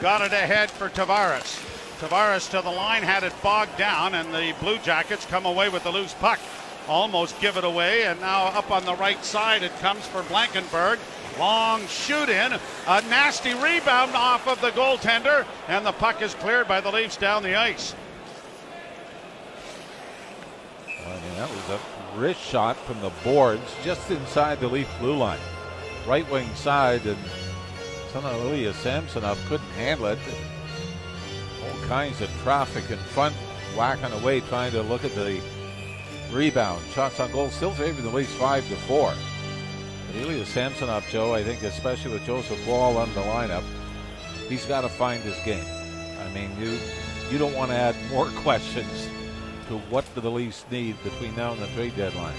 Got 0.00 0.22
it 0.22 0.32
ahead 0.32 0.70
for 0.70 0.88
Tavares. 0.88 1.64
Tavares 2.00 2.48
to 2.50 2.62
the 2.62 2.70
line, 2.70 3.02
had 3.02 3.24
it 3.24 3.32
bogged 3.42 3.76
down, 3.76 4.14
and 4.14 4.32
the 4.32 4.54
Blue 4.60 4.78
Jackets 4.78 5.26
come 5.26 5.46
away 5.46 5.68
with 5.68 5.82
the 5.82 5.90
loose 5.90 6.14
puck. 6.14 6.38
Almost 6.86 7.40
give 7.40 7.56
it 7.56 7.64
away, 7.64 8.04
and 8.04 8.20
now 8.20 8.46
up 8.46 8.70
on 8.70 8.84
the 8.84 8.94
right 8.94 9.22
side 9.24 9.62
it 9.62 9.76
comes 9.80 10.06
for 10.06 10.22
Blankenburg. 10.24 10.98
Long 11.38 11.86
shoot 11.86 12.28
in, 12.28 12.52
a 12.52 13.00
nasty 13.02 13.54
rebound 13.54 14.12
off 14.14 14.48
of 14.48 14.60
the 14.60 14.70
goaltender, 14.70 15.44
and 15.68 15.84
the 15.84 15.92
puck 15.92 16.22
is 16.22 16.34
cleared 16.34 16.66
by 16.66 16.80
the 16.80 16.90
Leafs 16.90 17.16
down 17.16 17.42
the 17.42 17.54
ice. 17.54 17.94
I 20.86 21.20
mean, 21.20 21.36
that 21.36 21.48
was 21.48 21.68
a 21.68 22.18
wrist 22.18 22.40
shot 22.40 22.76
from 22.76 23.00
the 23.00 23.12
boards 23.22 23.74
just 23.84 24.10
inside 24.10 24.60
the 24.60 24.68
Leaf 24.68 24.88
blue 24.98 25.16
line. 25.16 25.40
Right 26.06 26.28
wing 26.30 26.52
side, 26.54 27.04
and 27.06 27.18
somehow 28.12 28.38
Ilya 28.38 28.72
Samsonov 28.74 29.38
couldn't 29.48 29.70
handle 29.70 30.06
it. 30.06 30.18
All 31.64 31.88
kinds 31.88 32.20
of 32.20 32.30
traffic 32.42 32.90
in 32.90 32.98
front, 32.98 33.34
whacking 33.76 34.12
away, 34.20 34.40
trying 34.40 34.72
to 34.72 34.82
look 34.82 35.04
at 35.04 35.14
the 35.14 35.40
rebound. 36.32 36.84
Shots 36.92 37.20
on 37.20 37.30
goal 37.32 37.50
still 37.50 37.72
favoring 37.72 38.04
the 38.04 38.10
Leafs 38.16 38.34
5 38.34 38.68
to 38.68 38.76
4. 38.76 39.12
But 40.06 40.16
Ilya 40.16 40.46
Samsonov, 40.46 41.06
Joe, 41.10 41.34
I 41.34 41.44
think, 41.44 41.62
especially 41.62 42.12
with 42.12 42.24
Joseph 42.24 42.66
Woll 42.66 42.96
on 42.96 43.12
the 43.14 43.20
lineup, 43.20 43.64
he's 44.48 44.64
got 44.64 44.82
to 44.82 44.88
find 44.88 45.22
his 45.22 45.38
game. 45.44 45.64
I 46.20 46.32
mean, 46.32 46.50
you 46.58 46.78
you 47.30 47.38
don't 47.38 47.54
want 47.54 47.70
to 47.70 47.76
add 47.76 47.94
more 48.10 48.26
questions 48.36 49.08
to 49.68 49.78
what 49.90 50.04
do 50.14 50.20
the 50.20 50.30
Leafs 50.30 50.64
need 50.70 51.02
between 51.04 51.34
now 51.36 51.52
and 51.52 51.60
the 51.60 51.66
trade 51.68 51.94
deadline. 51.96 52.34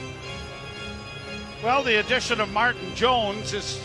Well, 1.64 1.84
the 1.84 2.00
addition 2.00 2.42
of 2.42 2.50
Martin 2.52 2.96
Jones 2.96 3.54
is 3.54 3.80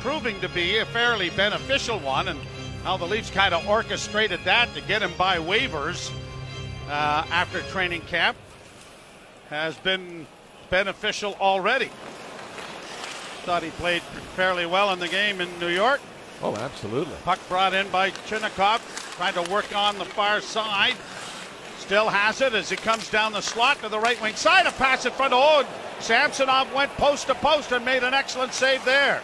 proving 0.00 0.40
to 0.40 0.48
be 0.48 0.78
a 0.78 0.86
fairly 0.86 1.30
beneficial 1.30 1.98
one, 2.00 2.28
and 2.28 2.38
how 2.84 2.96
the 2.96 3.04
Leafs 3.04 3.30
kind 3.30 3.54
of 3.54 3.66
orchestrated 3.68 4.40
that 4.44 4.72
to 4.74 4.80
get 4.82 5.02
him 5.02 5.12
by 5.18 5.38
waivers 5.38 6.10
uh, 6.88 7.24
after 7.30 7.60
training 7.70 8.00
camp 8.02 8.36
has 9.48 9.76
been 9.78 10.26
beneficial 10.70 11.36
already. 11.40 11.90
Thought 13.44 13.62
he 13.62 13.70
played 13.70 14.02
fairly 14.36 14.66
well 14.66 14.92
in 14.92 14.98
the 14.98 15.08
game 15.08 15.40
in 15.40 15.58
New 15.58 15.68
York. 15.68 16.00
Oh, 16.42 16.54
absolutely. 16.56 17.14
Puck 17.24 17.38
brought 17.48 17.74
in 17.74 17.88
by 17.90 18.10
Chinakhov, 18.10 18.80
trying 19.16 19.34
to 19.34 19.50
work 19.50 19.74
on 19.76 19.98
the 19.98 20.04
far 20.04 20.40
side. 20.40 20.94
Still 21.78 22.08
has 22.08 22.40
it 22.40 22.54
as 22.54 22.70
he 22.70 22.76
comes 22.76 23.10
down 23.10 23.32
the 23.32 23.40
slot 23.40 23.80
to 23.82 23.88
the 23.88 23.98
right 23.98 24.20
wing 24.22 24.34
side. 24.34 24.66
A 24.66 24.72
pass 24.72 25.04
in 25.04 25.12
front 25.12 25.34
of 25.34 25.40
Ode. 25.42 25.66
Samsonov 26.00 26.72
went 26.72 26.90
post 26.92 27.26
to 27.26 27.34
post 27.34 27.72
and 27.72 27.84
made 27.84 28.04
an 28.04 28.14
excellent 28.14 28.54
save 28.54 28.84
there. 28.84 29.22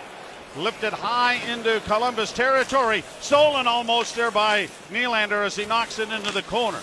Lifted 0.57 0.95
high 0.95 1.35
into 1.53 1.81
Columbus 1.81 2.33
territory. 2.33 3.05
Stolen 3.21 3.67
almost 3.67 4.17
there 4.17 4.31
by 4.31 4.69
Nylander 4.91 5.45
as 5.45 5.55
he 5.55 5.67
knocks 5.67 5.99
it 5.99 6.11
into 6.11 6.33
the 6.33 6.43
corner. 6.43 6.81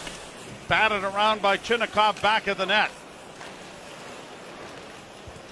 Batted 0.68 1.04
around 1.04 1.42
by 1.42 1.58
Chinakhov 1.58 2.22
back 2.22 2.46
of 2.46 2.58
the 2.58 2.68
net. 2.68 2.92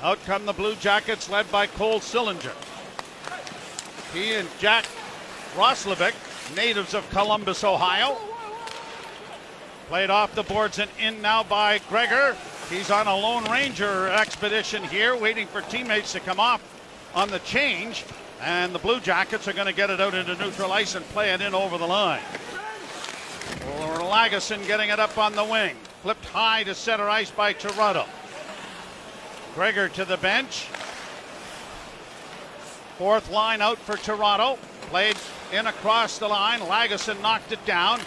Out 0.03 0.23
come 0.25 0.45
the 0.45 0.53
Blue 0.53 0.75
Jackets, 0.75 1.29
led 1.29 1.51
by 1.51 1.65
Cole 1.65 1.99
Sillinger. 1.99 2.53
He 4.13 4.35
and 4.35 4.47
Jack 4.59 4.85
Roslovic, 5.55 6.13
natives 6.55 6.93
of 6.93 7.09
Columbus, 7.09 7.63
Ohio. 7.63 8.17
Played 9.87 10.11
off 10.11 10.35
the 10.35 10.43
boards 10.43 10.77
and 10.77 10.91
in 10.99 11.21
now 11.23 11.41
by 11.41 11.79
Gregor. 11.89 12.37
He's 12.69 12.91
on 12.91 13.07
a 13.07 13.15
Lone 13.15 13.45
Ranger 13.45 14.09
expedition 14.09 14.83
here, 14.83 15.15
waiting 15.15 15.47
for 15.47 15.61
teammates 15.61 16.13
to 16.13 16.19
come 16.19 16.39
off 16.39 16.61
on 17.13 17.29
the 17.29 17.39
change. 17.39 18.05
And 18.41 18.73
the 18.73 18.79
Blue 18.79 18.99
Jackets 18.99 19.47
are 19.47 19.53
going 19.53 19.67
to 19.67 19.73
get 19.73 19.89
it 19.89 20.01
out 20.01 20.15
into 20.15 20.35
neutral 20.35 20.71
ice 20.71 20.95
and 20.95 21.05
play 21.09 21.31
it 21.31 21.41
in 21.41 21.53
over 21.53 21.77
the 21.77 21.87
line. 21.87 22.21
Lagesson 24.11 24.67
getting 24.67 24.89
it 24.89 24.99
up 24.99 25.17
on 25.17 25.35
the 25.35 25.43
wing. 25.43 25.75
Flipped 26.01 26.25
high 26.25 26.63
to 26.63 26.75
center 26.75 27.09
ice 27.09 27.31
by 27.31 27.53
Toronto. 27.53 28.05
Gregor 29.55 29.87
to 29.87 30.03
the 30.03 30.17
bench. 30.17 30.67
Fourth 32.97 33.31
line 33.31 33.61
out 33.61 33.77
for 33.77 33.95
Toronto. 33.95 34.59
Played 34.89 35.15
in 35.53 35.67
across 35.67 36.17
the 36.17 36.27
line. 36.27 36.59
Lagesson 36.59 37.21
knocked 37.21 37.53
it 37.53 37.65
down. 37.65 38.01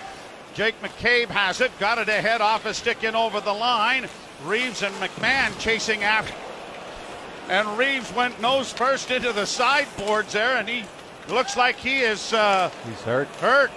Jake 0.53 0.79
McCabe 0.83 1.29
has 1.29 1.63
it. 1.63 1.77
Got 1.79 1.97
it 1.97 2.09
ahead 2.11 2.43
off 2.43 2.67
a 2.67 2.75
stick 2.75 3.03
in 3.03 3.15
over 3.15 3.41
the 3.41 3.53
line. 3.53 4.07
Reaves 4.45 4.83
and 4.83 4.95
McMann 4.97 5.59
chasing 5.59 6.03
after. 6.03 6.44
And 7.49 7.79
Reaves 7.79 8.13
went 8.15 8.41
nose 8.41 8.73
first 8.73 9.11
into 9.11 9.33
the 9.33 9.47
sideboards 9.47 10.33
there, 10.33 10.57
and 10.57 10.69
he 10.69 10.85
looks 11.29 11.57
like 11.57 11.77
he 11.77 12.01
is 12.01 12.33
uh, 12.33 12.71
He's 12.89 13.01
hurt. 13.03 13.29
hurt. 13.41 13.71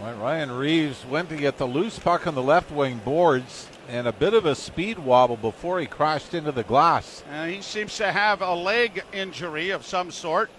Ryan 0.00 0.52
Reaves 0.52 1.04
went 1.06 1.28
to 1.28 1.36
get 1.36 1.56
the 1.56 1.66
loose 1.66 1.98
puck 1.98 2.26
on 2.26 2.34
the 2.34 2.42
left 2.42 2.70
wing 2.70 3.00
boards 3.04 3.68
and 3.88 4.06
a 4.06 4.12
bit 4.12 4.34
of 4.34 4.44
a 4.44 4.54
speed 4.54 4.98
wobble 4.98 5.36
before 5.36 5.78
he 5.80 5.86
crashed 5.86 6.34
into 6.34 6.52
the 6.52 6.62
glass. 6.64 7.22
Uh, 7.30 7.46
he 7.46 7.62
seems 7.62 7.96
to 7.96 8.10
have 8.10 8.42
a 8.42 8.54
leg 8.54 9.04
injury 9.12 9.70
of 9.70 9.86
some 9.86 10.10
sort 10.10 10.50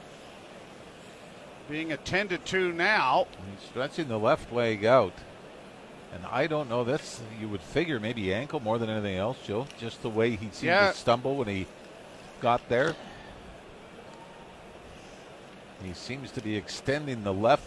being 1.70 1.92
attended 1.92 2.46
to 2.46 2.72
now. 2.72 3.28
He's 3.52 3.70
stretching 3.70 4.08
the 4.08 4.20
left 4.20 4.54
leg 4.54 4.86
out. 4.86 5.14
And 6.14 6.26
I 6.32 6.48
don't 6.48 6.70
know, 6.70 6.84
that's, 6.84 7.22
you 7.40 7.50
would 7.50 7.62
figure 7.62 8.00
maybe 8.00 8.34
ankle 8.34 8.60
more 8.60 8.78
than 8.78 8.90
anything 8.90 9.18
else, 9.18 9.38
Joe. 9.46 9.68
Just 9.80 10.02
the 10.02 10.10
way 10.10 10.32
he 10.32 10.50
seemed 10.52 10.70
Yeah. 10.70 10.92
to 10.92 10.98
stumble 10.98 11.36
when 11.36 11.48
he 11.48 11.68
got 12.42 12.68
there. 12.70 12.96
He 15.84 15.94
seems 15.94 16.32
to 16.32 16.42
be 16.42 16.56
extending 16.56 17.24
the 17.24 17.34
left 17.34 17.64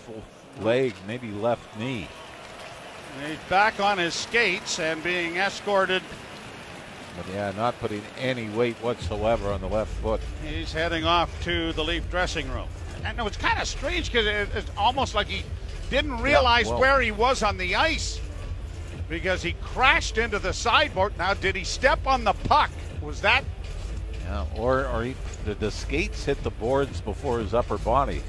leg, 0.61 0.95
maybe 1.07 1.31
left 1.31 1.79
knee. 1.79 2.09
He's 3.27 3.39
back 3.49 3.79
on 3.81 3.99
his 3.99 4.15
skates 4.15 4.79
and 4.79 5.03
being 5.03 5.37
escorted. 5.37 6.03
But 7.17 7.27
yeah, 7.35 7.53
not 7.57 7.79
putting 7.81 8.03
any 8.19 8.49
weight 8.49 8.77
whatsoever 8.77 9.53
on 9.53 9.61
the 9.61 9.69
left 9.69 9.93
foot. 10.01 10.21
He's 10.45 10.73
heading 10.73 11.05
off 11.05 11.31
to 11.45 11.73
the 11.73 11.85
Leaf 11.85 12.09
dressing 12.11 12.51
room. 12.51 12.69
And 13.05 13.19
it 13.19 13.23
was 13.23 13.37
kind 13.37 13.61
of 13.61 13.67
strange 13.67 14.11
because 14.11 14.27
it, 14.27 14.49
it's 14.55 14.71
almost 14.77 15.15
like 15.15 15.27
he 15.27 15.45
didn't 15.91 16.21
realize 16.21 16.67
well- 16.69 16.81
where 16.81 17.01
he 17.01 17.11
was 17.11 17.43
on 17.43 17.57
the 17.59 17.75
ice 17.77 18.21
because 19.11 19.43
he 19.43 19.53
crashed 19.55 20.17
into 20.17 20.39
the 20.39 20.53
sideboard. 20.53 21.19
Now, 21.19 21.35
did 21.35 21.57
he 21.57 21.65
step 21.65 22.07
on 22.07 22.25
the 22.25 22.33
puck? 22.33 22.71
Was 23.03 23.21
that 23.21 23.45
Yeah, 24.25 24.47
or 24.57 24.87
or 24.87 25.03
he, 25.03 25.17
the, 25.45 25.55
the 25.55 25.71
skates 25.71 26.25
hit 26.25 26.43
the 26.45 26.51
boards 26.51 27.03
before 27.03 27.41
his 27.41 27.53
upper 27.53 27.77
body. 27.77 28.23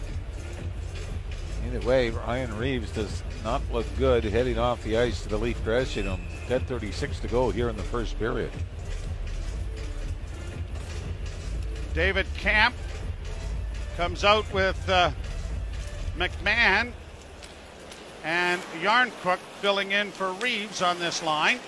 Either 1.65 1.87
way, 1.87 2.09
Ryan 2.09 2.57
Reaves 2.57 2.91
does 2.91 3.23
not 3.43 3.61
look 3.71 3.85
good 3.97 4.23
heading 4.23 4.57
off 4.57 4.83
the 4.83 4.97
ice 4.97 5.21
to 5.21 5.29
the 5.29 5.37
Leaf 5.37 5.63
dressing 5.63 6.05
room. 6.07 6.21
10:36 6.47 7.21
to 7.21 7.27
go 7.27 7.51
here 7.51 7.69
in 7.69 7.77
the 7.77 7.83
first 7.83 8.17
period. 8.17 8.51
David 11.93 12.25
Kampf 12.37 12.77
comes 13.97 14.23
out 14.23 14.51
with 14.53 14.89
uh, 14.89 15.11
McMann 16.17 16.93
and 18.23 18.61
Järnkrok 18.81 19.39
filling 19.61 19.91
in 19.91 20.11
for 20.11 20.31
Reaves 20.33 20.81
on 20.81 20.99
this 20.99 21.23
line. 21.23 21.59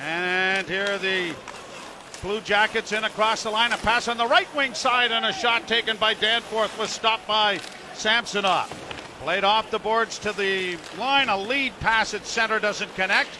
And 0.00 0.66
here 0.66 0.98
the 0.98 1.34
Blue 2.22 2.40
Jackets 2.40 2.92
in 2.92 3.04
across 3.04 3.42
the 3.42 3.50
line. 3.50 3.72
A 3.72 3.76
pass 3.78 4.08
on 4.08 4.16
the 4.16 4.26
right 4.26 4.52
wing 4.54 4.74
side 4.74 5.12
and 5.12 5.24
a 5.24 5.32
shot 5.32 5.66
taken 5.66 5.96
by 5.96 6.14
Danforth 6.14 6.78
was 6.78 6.90
stopped 6.90 7.26
by 7.26 7.60
Samsonov. 7.94 8.68
Played 9.20 9.44
off 9.44 9.70
the 9.70 9.78
boards 9.78 10.18
to 10.20 10.32
the 10.32 10.78
line. 10.98 11.28
A 11.28 11.36
lead 11.36 11.78
pass 11.80 12.14
at 12.14 12.26
center 12.26 12.58
doesn't 12.58 12.94
connect. 12.94 13.30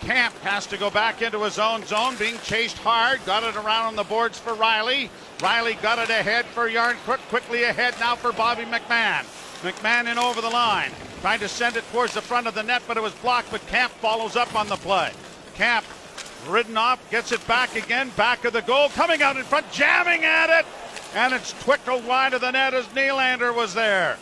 Kampf 0.00 0.38
has 0.42 0.66
to 0.66 0.76
go 0.76 0.90
back 0.90 1.22
into 1.22 1.42
his 1.42 1.58
own 1.58 1.82
zone, 1.86 2.16
being 2.18 2.36
chased 2.44 2.76
hard. 2.78 3.24
Got 3.24 3.42
it 3.42 3.56
around 3.56 3.86
on 3.86 3.96
the 3.96 4.04
boards 4.04 4.38
for 4.38 4.52
Rielly. 4.52 5.08
Rielly 5.38 5.80
got 5.80 5.98
it 5.98 6.10
ahead 6.10 6.44
for 6.46 6.68
Järnkrok. 6.68 7.20
Quickly 7.30 7.64
ahead 7.64 7.94
now 8.00 8.14
for 8.14 8.32
Bobby 8.32 8.64
McMann. 8.64 9.24
McMann 9.64 10.10
in 10.10 10.18
over 10.18 10.40
the 10.40 10.50
line. 10.50 10.90
Trying 11.22 11.40
to 11.40 11.48
send 11.48 11.76
it 11.76 11.84
towards 11.90 12.14
the 12.14 12.20
front 12.20 12.46
of 12.46 12.54
the 12.54 12.62
net, 12.62 12.82
but 12.86 12.96
it 12.96 13.02
was 13.02 13.14
blocked. 13.14 13.50
But 13.50 13.66
Kampf 13.66 13.94
follows 13.94 14.36
up 14.36 14.54
on 14.54 14.68
the 14.68 14.76
play. 14.76 15.10
Kampf 15.54 16.46
ridden 16.48 16.76
off, 16.76 17.00
gets 17.10 17.32
it 17.32 17.44
back 17.48 17.74
again. 17.74 18.10
Back 18.16 18.44
of 18.44 18.52
the 18.52 18.62
goal. 18.62 18.90
Coming 18.90 19.22
out 19.22 19.36
in 19.36 19.44
front, 19.44 19.70
jamming 19.72 20.24
at 20.24 20.50
it. 20.60 20.66
And 21.14 21.32
it's 21.32 21.52
twickled 21.62 22.04
wide 22.06 22.34
of 22.34 22.42
the 22.42 22.50
net 22.50 22.74
as 22.74 22.84
Nylander 22.86 23.54
was 23.54 23.72
there. 23.74 24.18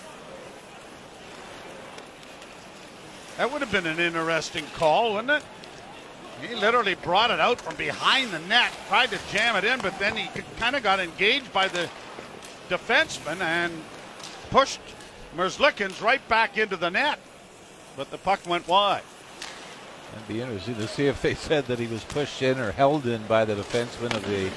That 3.36 3.50
would 3.50 3.62
have 3.62 3.72
been 3.72 3.86
an 3.86 3.98
interesting 3.98 4.64
call, 4.74 5.14
wouldn't 5.14 5.30
it? 5.30 5.42
He 6.46 6.54
literally 6.54 6.94
brought 6.94 7.30
it 7.30 7.40
out 7.40 7.60
from 7.60 7.76
behind 7.76 8.30
the 8.30 8.40
net, 8.40 8.72
tried 8.88 9.10
to 9.10 9.18
jam 9.30 9.56
it 9.56 9.64
in, 9.64 9.80
but 9.80 9.98
then 9.98 10.16
he 10.16 10.28
kind 10.58 10.76
of 10.76 10.82
got 10.82 11.00
engaged 11.00 11.52
by 11.52 11.68
the 11.68 11.88
defenseman 12.68 13.40
and 13.40 13.72
pushed 14.50 14.80
Merzlikins 15.36 16.02
right 16.02 16.26
back 16.28 16.58
into 16.58 16.76
the 16.76 16.90
net. 16.90 17.18
But 17.96 18.10
the 18.10 18.18
puck 18.18 18.40
went 18.46 18.66
wide. 18.68 19.02
It'd 20.14 20.28
be 20.28 20.40
interesting 20.40 20.76
to 20.76 20.88
see 20.88 21.06
if 21.06 21.22
they 21.22 21.34
said 21.34 21.66
that 21.66 21.78
he 21.78 21.86
was 21.86 22.04
pushed 22.04 22.42
in 22.42 22.58
or 22.58 22.72
held 22.72 23.06
in 23.06 23.22
by 23.24 23.44
the 23.44 23.54
defenseman 23.54 24.14
of 24.14 24.26
the 24.26 24.50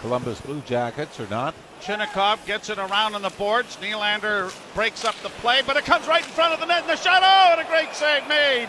Columbus 0.00 0.40
Blue 0.40 0.60
Jackets 0.62 1.18
or 1.20 1.26
not. 1.28 1.54
Chinakhov 1.80 2.44
gets 2.46 2.70
it 2.70 2.78
around 2.78 3.14
on 3.14 3.22
the 3.22 3.30
boards. 3.30 3.76
Nylander 3.76 4.54
breaks 4.74 5.04
up 5.04 5.14
the 5.22 5.28
play, 5.28 5.62
but 5.66 5.76
it 5.76 5.84
comes 5.84 6.06
right 6.06 6.24
in 6.24 6.30
front 6.30 6.54
of 6.54 6.60
the 6.60 6.66
net 6.66 6.82
and 6.82 6.90
the 6.90 6.96
shot. 6.96 7.22
Oh, 7.24 7.52
and 7.52 7.60
a 7.60 7.70
great 7.70 7.94
save 7.94 8.26
made 8.28 8.68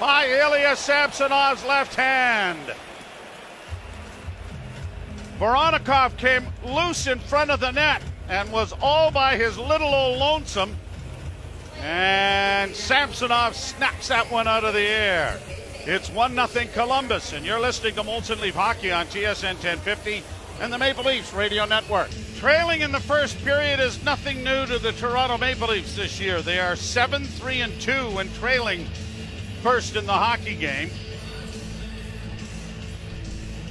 by 0.00 0.26
Ilya 0.26 0.74
Samsonov's 0.76 1.64
left 1.64 1.94
hand. 1.94 2.74
Voronkov 5.38 6.16
came 6.16 6.46
loose 6.64 7.06
in 7.06 7.18
front 7.18 7.50
of 7.50 7.60
the 7.60 7.70
net 7.70 8.02
and 8.28 8.50
was 8.50 8.72
all 8.80 9.10
by 9.10 9.36
his 9.36 9.58
little 9.58 9.94
old 9.94 10.18
lonesome. 10.18 10.76
And 11.80 12.74
Samsonov 12.74 13.54
snaps 13.54 14.08
that 14.08 14.30
one 14.30 14.48
out 14.48 14.64
of 14.64 14.74
the 14.74 14.80
air. 14.80 15.38
It's 15.84 16.10
1 16.10 16.34
0 16.48 16.66
Columbus, 16.72 17.32
and 17.32 17.46
you're 17.46 17.60
listening 17.60 17.94
to 17.94 18.02
Molson 18.02 18.40
Leaf 18.40 18.54
Hockey 18.54 18.90
on 18.90 19.06
TSN 19.06 19.54
1050 19.54 20.22
and 20.60 20.72
the 20.72 20.78
Maple 20.78 21.04
Leafs 21.04 21.32
Radio 21.32 21.64
Network. 21.64 22.08
Trailing 22.36 22.80
in 22.80 22.90
the 22.92 23.00
first 23.00 23.38
period 23.44 23.78
is 23.78 24.02
nothing 24.04 24.42
new 24.42 24.66
to 24.66 24.78
the 24.78 24.92
Toronto 24.92 25.38
Maple 25.38 25.68
Leafs 25.68 25.94
this 25.94 26.20
year. 26.20 26.42
They 26.42 26.58
are 26.58 26.76
7 26.76 27.24
3 27.24 27.60
and 27.60 27.80
2 27.80 27.92
when 28.10 28.32
trailing 28.34 28.86
first 29.62 29.96
in 29.96 30.06
the 30.06 30.12
hockey 30.12 30.54
game. 30.54 30.90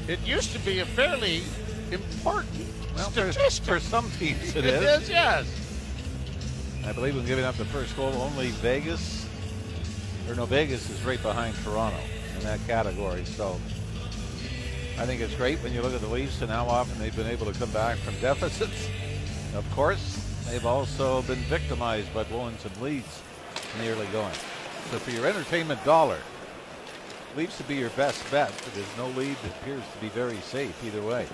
It 0.08 0.20
used 0.26 0.54
to 0.54 0.60
be 0.60 0.80
a 0.80 0.86
fairly 0.86 1.42
important 1.92 2.66
well, 2.96 3.10
statistic. 3.10 3.66
For, 3.66 3.80
for 3.80 3.80
some 3.80 4.10
teams, 4.12 4.56
it, 4.56 4.66
it 4.66 4.84
is. 4.84 5.04
is. 5.04 5.10
yes. 5.10 5.65
I 6.88 6.92
believe 6.92 7.15
when 7.15 7.25
giving 7.25 7.46
up 7.46 7.56
the 7.56 7.65
first 7.65 7.96
goal, 7.96 8.13
only 8.13 8.50
Vegas, 8.50 9.27
or 10.30 10.36
no, 10.36 10.46
Vegas 10.46 10.89
is 10.89 11.01
right 11.04 11.22
behind 11.22 11.56
Toronto 11.63 12.00
in 12.38 12.44
that 12.44 12.60
category. 12.68 13.25
So 13.25 13.60
I 15.00 15.06
think 15.08 15.22
it's 15.22 15.34
great 15.36 15.58
when 15.60 15.74
you 15.74 15.82
look 15.82 15.94
at 15.94 16.01
the 16.01 16.08
Leafs 16.08 16.42
and 16.42 16.51
how 16.51 16.68
often 16.68 17.00
they've 17.00 17.15
been 17.15 17.27
able 17.27 17.51
to 17.51 17.58
come 17.58 17.72
back 17.72 17.98
from 17.98 18.13
deficits. 18.22 18.88
Of 19.56 19.70
course, 19.72 20.24
they've 20.48 20.65
also 20.65 21.24
been 21.24 21.39
victimized 21.50 22.13
by 22.13 22.24
blowing 22.24 22.56
some 22.60 22.72
leads 22.80 23.22
nearly 23.82 24.06
going. 24.08 24.34
So 24.92 25.00
for 25.00 25.10
your 25.10 25.25
entertainment 25.25 25.84
dollar, 25.86 26.20
Leafs 27.36 27.58
to 27.58 27.63
be 27.63 27.75
your 27.75 27.89
best 27.92 28.24
bet 28.32 28.54
because 28.63 28.86
no 28.98 29.08
lead 29.20 29.36
that 29.44 29.51
appears 29.62 29.84
to 29.94 30.00
be 30.00 30.08
very 30.10 30.38
safe 30.38 30.82
either 30.86 31.01
way. 31.01 31.27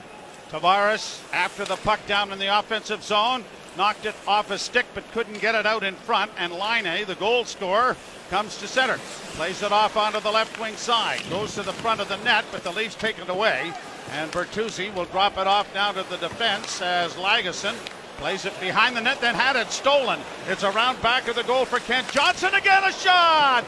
Tavares, 0.50 1.22
after 1.32 1.64
the 1.64 1.76
puck 1.76 2.00
down 2.08 2.32
in 2.32 2.40
the 2.40 2.58
offensive 2.58 3.04
zone, 3.04 3.44
knocked 3.78 4.06
it 4.06 4.16
off 4.28 4.52
a 4.52 4.58
stick 4.58 4.86
but 4.94 5.10
couldn't 5.12 5.40
get 5.40 5.56
it 5.56 5.66
out 5.66 5.84
in 5.84 5.96
front. 5.96 6.32
And 6.38 6.54
Laine, 6.54 7.06
the 7.06 7.16
goal 7.16 7.46
scorer, 7.46 7.96
comes 8.30 8.58
to 8.58 8.68
center. 8.68 8.98
Plays 9.36 9.62
it 9.64 9.72
off 9.72 9.98
onto 9.98 10.20
the 10.20 10.32
left 10.32 10.60
wing 10.60 10.76
side. 10.76 11.22
Goes 11.30 11.56
to 11.56 11.64
the 11.64 11.74
front 11.74 12.02
of 12.02 12.08
the 12.08 12.18
net, 12.18 12.46
but 12.52 12.64
the 12.64 12.72
Leafs 12.72 12.96
take 12.96 13.20
it 13.20 13.30
away. 13.30 13.74
And 14.14 14.32
Bertuzzi 14.32 14.94
will 14.94 15.06
drop 15.06 15.38
it 15.38 15.48
off 15.48 15.74
down 15.74 15.96
to 15.96 16.04
the 16.04 16.18
defense 16.18 16.82
as 16.82 17.14
Lagesson 17.16 17.76
plays 18.22 18.46
it 18.46 18.60
behind 18.60 18.96
the 18.96 19.02
net, 19.02 19.20
then 19.20 19.34
had 19.34 19.56
it 19.56 19.72
stolen. 19.72 20.20
It's 20.48 20.64
around 20.64 21.02
back 21.02 21.28
of 21.28 21.36
the 21.36 21.44
goal 21.44 21.66
for 21.66 21.80
Kent 21.80 22.12
Johnson. 22.12 22.54
Again, 22.54 22.84
a 22.84 22.92
shot! 22.92 23.66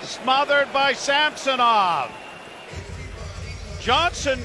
Smothered 0.00 0.72
by 0.72 0.94
Samsonov. 0.94 2.10
Johnson 3.78 4.40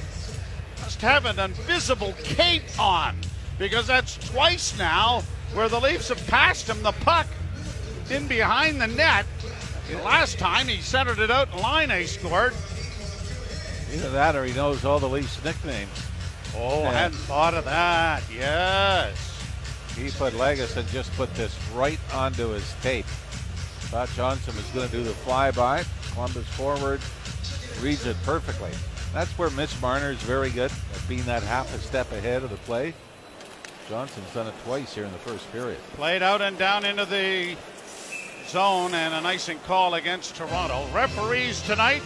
must 0.82 1.00
have 1.00 1.26
an 1.26 1.40
invisible 1.40 2.14
cape 2.24 2.64
on 2.78 3.16
because 3.58 3.88
that's 3.88 4.18
twice 4.30 4.78
now 4.78 5.24
where 5.54 5.70
the 5.70 5.80
Leafs 5.80 6.10
have 6.10 6.26
passed 6.28 6.70
him 6.70 6.82
the 6.84 6.92
puck 6.92 7.28
in 8.10 8.28
behind 8.28 8.82
the 8.82 8.88
net. 8.88 9.26
The 9.90 9.98
last 10.02 10.40
time 10.40 10.68
he 10.68 10.82
centered 10.82 11.20
it 11.20 11.32
out, 11.32 11.56
line 11.56 11.90
Laine 11.90 12.08
scored. 12.08 12.54
Either 13.94 14.10
that 14.10 14.36
or 14.36 14.44
he 14.44 14.54
knows 14.54 14.84
all 14.84 15.00
the 15.00 15.08
Leafs 15.08 15.44
nicknames. 15.44 15.90
Oh, 16.58 16.84
I 16.84 16.92
hadn't 16.92 17.18
thought 17.18 17.54
of 17.54 17.66
that. 17.66 18.24
Yes. 18.34 19.16
He 19.96 20.10
put 20.12 20.34
and 20.34 20.88
just 20.90 21.14
put 21.14 21.34
this 21.36 21.58
right 21.74 22.00
onto 22.14 22.50
his 22.50 22.74
tape. 22.82 23.06
Thought 23.90 24.10
Johnson 24.16 24.56
was 24.56 24.66
going 24.72 24.90
to 24.90 24.96
do 24.96 25.04
the 25.04 25.12
flyby. 25.12 25.86
Columbus 26.14 26.48
forward 26.50 27.00
reads 27.82 28.06
it 28.06 28.18
perfectly. 28.24 28.72
That's 29.14 29.32
where 29.38 29.50
Mitch 29.52 29.80
Marner 29.82 30.12
is 30.12 30.22
very 30.24 30.50
good 30.50 30.72
at 30.94 31.08
being 31.08 31.24
that 31.24 31.44
half 31.44 31.74
a 31.74 31.80
step 31.80 32.12
ahead 32.12 32.44
of 32.44 32.50
the 32.50 32.58
play. 32.58 32.94
Johnson's 33.90 34.34
done 34.34 34.48
it 34.48 34.54
twice 34.64 34.96
here 34.96 35.06
in 35.06 35.12
the 35.12 35.18
first 35.20 35.52
period. 35.52 35.80
Played 35.94 36.24
out 36.24 36.42
and 36.42 36.58
down 36.58 36.86
into 36.86 37.06
the 37.06 37.56
zone 38.48 38.94
and 38.94 39.14
an 39.14 39.26
icing 39.26 39.60
call 39.60 39.94
against 39.94 40.36
Toronto. 40.36 40.88
Referees 40.94 41.62
tonight, 41.62 42.02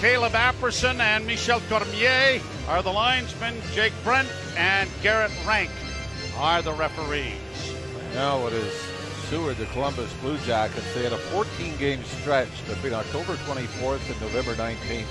Caleb 0.00 0.32
Apperson 0.32 1.00
and 1.00 1.26
Michel 1.26 1.60
Cormier 1.70 2.40
are 2.68 2.82
the 2.82 2.92
linesmen. 2.92 3.54
Jake 3.72 3.94
Brenk 4.04 4.28
and 4.58 4.90
Garrett 5.02 5.32
Rank 5.46 5.70
are 6.36 6.60
the 6.60 6.72
referees. 6.72 7.32
Now 8.12 8.46
it 8.46 8.52
is 8.52 8.74
Seward, 9.30 9.56
the 9.56 9.66
Columbus 9.66 10.12
Blue 10.20 10.38
Jackets. 10.38 10.92
They 10.94 11.02
had 11.02 11.12
a 11.12 11.18
14 11.18 11.76
game 11.78 12.04
stretch 12.04 12.66
between 12.68 12.92
October 12.92 13.36
24th 13.36 14.10
and 14.10 14.20
November 14.20 14.54
19th. 14.54 15.06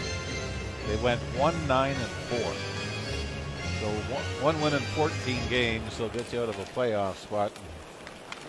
They 0.87 0.97
went 0.97 1.19
1 1.37 1.67
9 1.67 1.91
and 1.91 2.41
4. 2.43 2.74
So 3.81 3.87
one, 4.41 4.59
win 4.61 4.73
in 4.73 4.79
14 4.79 5.37
games, 5.49 5.97
they'll 5.97 6.09
get 6.09 6.31
you 6.31 6.41
out 6.41 6.49
of 6.49 6.59
a 6.59 6.63
playoff 6.63 7.15
spot 7.15 7.51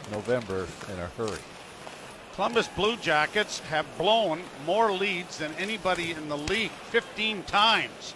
in 0.06 0.12
November 0.12 0.66
in 0.92 0.98
a 0.98 1.06
hurry. 1.18 1.38
Columbus 2.34 2.68
Blue 2.68 2.96
Jackets 2.96 3.60
have 3.60 3.86
blown 3.96 4.42
more 4.66 4.92
leads 4.92 5.38
than 5.38 5.54
anybody 5.54 6.12
in 6.12 6.28
the 6.28 6.36
league 6.36 6.70
15 6.70 7.42
times. 7.44 8.14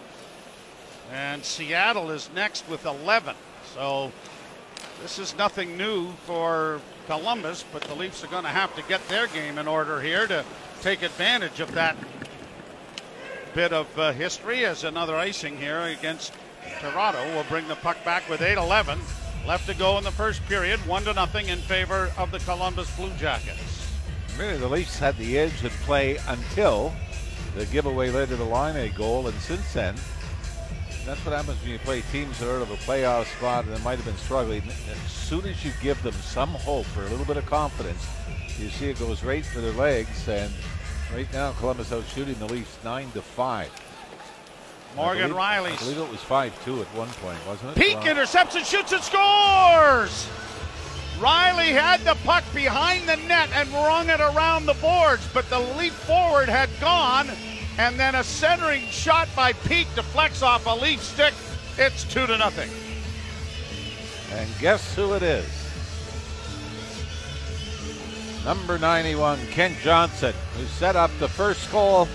And 1.11 1.43
Seattle 1.43 2.11
is 2.11 2.29
next 2.33 2.69
with 2.69 2.85
11. 2.85 3.35
So 3.73 4.11
this 5.01 5.17
is 5.17 5.35
nothing 5.37 5.75
new 5.75 6.11
for 6.25 6.79
Columbus, 7.07 7.65
but 7.73 7.81
the 7.81 7.95
Leafs 7.95 8.23
are 8.23 8.27
going 8.27 8.43
to 8.43 8.49
have 8.49 8.75
to 8.75 8.83
get 8.83 9.05
their 9.09 9.27
game 9.27 9.57
in 9.57 9.67
order 9.67 9.99
here 9.99 10.27
to 10.27 10.45
take 10.81 11.01
advantage 11.01 11.59
of 11.59 11.73
that 11.73 11.97
bit 13.53 13.73
of 13.73 13.99
uh, 13.99 14.13
history 14.13 14.65
as 14.65 14.83
another 14.83 15.15
icing 15.15 15.57
here 15.57 15.81
against 15.81 16.31
Toronto 16.79 17.23
will 17.35 17.45
bring 17.45 17.67
the 17.67 17.75
puck 17.75 18.03
back 18.03 18.27
with 18.29 18.41
8-11 18.41 18.99
left 19.45 19.67
to 19.67 19.73
go 19.73 19.97
in 19.97 20.03
the 20.03 20.11
first 20.11 20.43
period, 20.45 20.79
one 20.87 21.03
to 21.03 21.13
nothing 21.13 21.47
in 21.47 21.59
favor 21.59 22.11
of 22.17 22.31
the 22.31 22.39
Columbus 22.39 22.95
Blue 22.95 23.11
Jackets. 23.17 23.87
Really, 24.37 24.57
the 24.57 24.67
Leafs 24.67 24.97
had 24.97 25.17
the 25.17 25.37
edge 25.37 25.63
in 25.63 25.69
play 25.69 26.17
until 26.27 26.93
the 27.55 27.65
giveaway 27.67 28.09
led 28.09 28.29
to 28.29 28.35
the 28.35 28.43
Laine 28.43 28.93
goal, 28.93 29.27
and 29.27 29.37
since 29.39 29.73
then, 29.73 29.95
that's 31.05 31.23
what 31.25 31.35
happens 31.35 31.59
when 31.61 31.71
you 31.71 31.79
play 31.79 32.01
teams 32.11 32.39
that 32.39 32.47
are 32.47 32.57
out 32.57 32.61
of 32.61 32.71
a 32.71 32.75
playoff 32.75 33.25
spot 33.37 33.65
and 33.65 33.83
might 33.83 33.97
have 33.97 34.05
been 34.05 34.17
struggling. 34.17 34.61
As 34.89 35.11
soon 35.11 35.45
as 35.45 35.65
you 35.65 35.71
give 35.81 36.01
them 36.03 36.13
some 36.13 36.49
hope 36.49 36.85
or 36.95 37.05
a 37.05 37.09
little 37.09 37.25
bit 37.25 37.37
of 37.37 37.45
confidence, 37.47 38.07
you 38.59 38.69
see 38.69 38.89
it 38.89 38.99
goes 38.99 39.23
right 39.23 39.43
for 39.43 39.59
their 39.59 39.73
legs. 39.73 40.27
And 40.27 40.53
right 41.13 41.31
now, 41.33 41.53
Columbus 41.53 41.91
out 41.91 42.05
shooting 42.13 42.35
the 42.35 42.45
Leafs 42.45 42.77
nine 42.83 43.11
to 43.11 43.21
five. 43.21 43.71
Morgan 44.95 45.31
Rielly. 45.31 45.71
I 45.71 45.75
believe 45.77 45.97
it 45.97 46.11
was 46.11 46.19
5 46.21 46.65
2 46.65 46.81
at 46.81 46.87
one 46.87 47.07
point, 47.09 47.37
wasn't 47.47 47.77
it? 47.77 47.95
Wow. 47.95 48.05
intercepts 48.05 48.55
and 48.55 48.65
shoots 48.65 48.91
and 48.91 49.01
scores! 49.01 50.27
Rielly 51.19 51.71
had 51.71 52.01
the 52.01 52.15
puck 52.23 52.43
behind 52.53 53.07
the 53.07 53.15
net 53.15 53.49
and 53.53 53.69
rung 53.71 54.09
it 54.09 54.19
around 54.19 54.65
the 54.65 54.73
boards, 54.75 55.27
but 55.33 55.47
the 55.49 55.59
leap 55.59 55.93
forward 55.93 56.49
had 56.49 56.69
gone, 56.79 57.29
and 57.77 57.99
then 57.99 58.15
a 58.15 58.23
centering 58.23 58.81
shot 58.87 59.29
by 59.35 59.53
Peeke 59.53 59.93
deflects 59.95 60.41
off 60.41 60.65
a 60.65 60.75
leaf 60.75 61.01
stick. 61.01 61.33
It's 61.77 62.03
2 62.05 62.27
to 62.27 62.37
nothing. 62.37 62.69
And 64.33 64.49
guess 64.59 64.95
who 64.95 65.13
it 65.13 65.23
is? 65.23 65.45
Number 68.43 68.79
91, 68.79 69.39
Kent 69.47 69.77
Johnson, 69.83 70.33
who 70.57 70.65
set 70.65 70.95
up 70.95 71.11
the 71.19 71.27
first 71.27 71.71
goal 71.71 72.07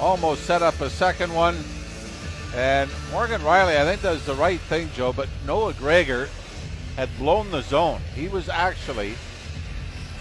almost 0.00 0.44
set 0.44 0.62
up 0.62 0.80
a 0.80 0.90
second 0.90 1.32
one. 1.34 1.56
And 2.54 2.90
Morgan 3.10 3.40
Rielly, 3.40 3.76
I 3.80 3.84
think, 3.84 4.02
does 4.02 4.24
the 4.26 4.34
right 4.34 4.60
thing, 4.60 4.90
Joe, 4.94 5.12
but 5.12 5.28
Noah 5.46 5.72
Gregor 5.74 6.28
had 6.96 7.08
blown 7.18 7.50
the 7.50 7.62
zone. 7.62 8.00
He 8.14 8.28
was 8.28 8.48
actually 8.48 9.14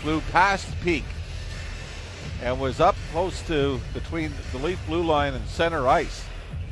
flew 0.01 0.21
past 0.31 0.67
Peeke 0.81 1.03
and 2.41 2.59
was 2.59 2.79
up 2.79 2.95
close 3.11 3.41
to 3.47 3.79
between 3.93 4.31
the 4.51 4.57
Leaf 4.57 4.79
blue 4.87 5.03
line 5.03 5.33
and 5.33 5.45
center 5.47 5.87
ice. 5.87 6.23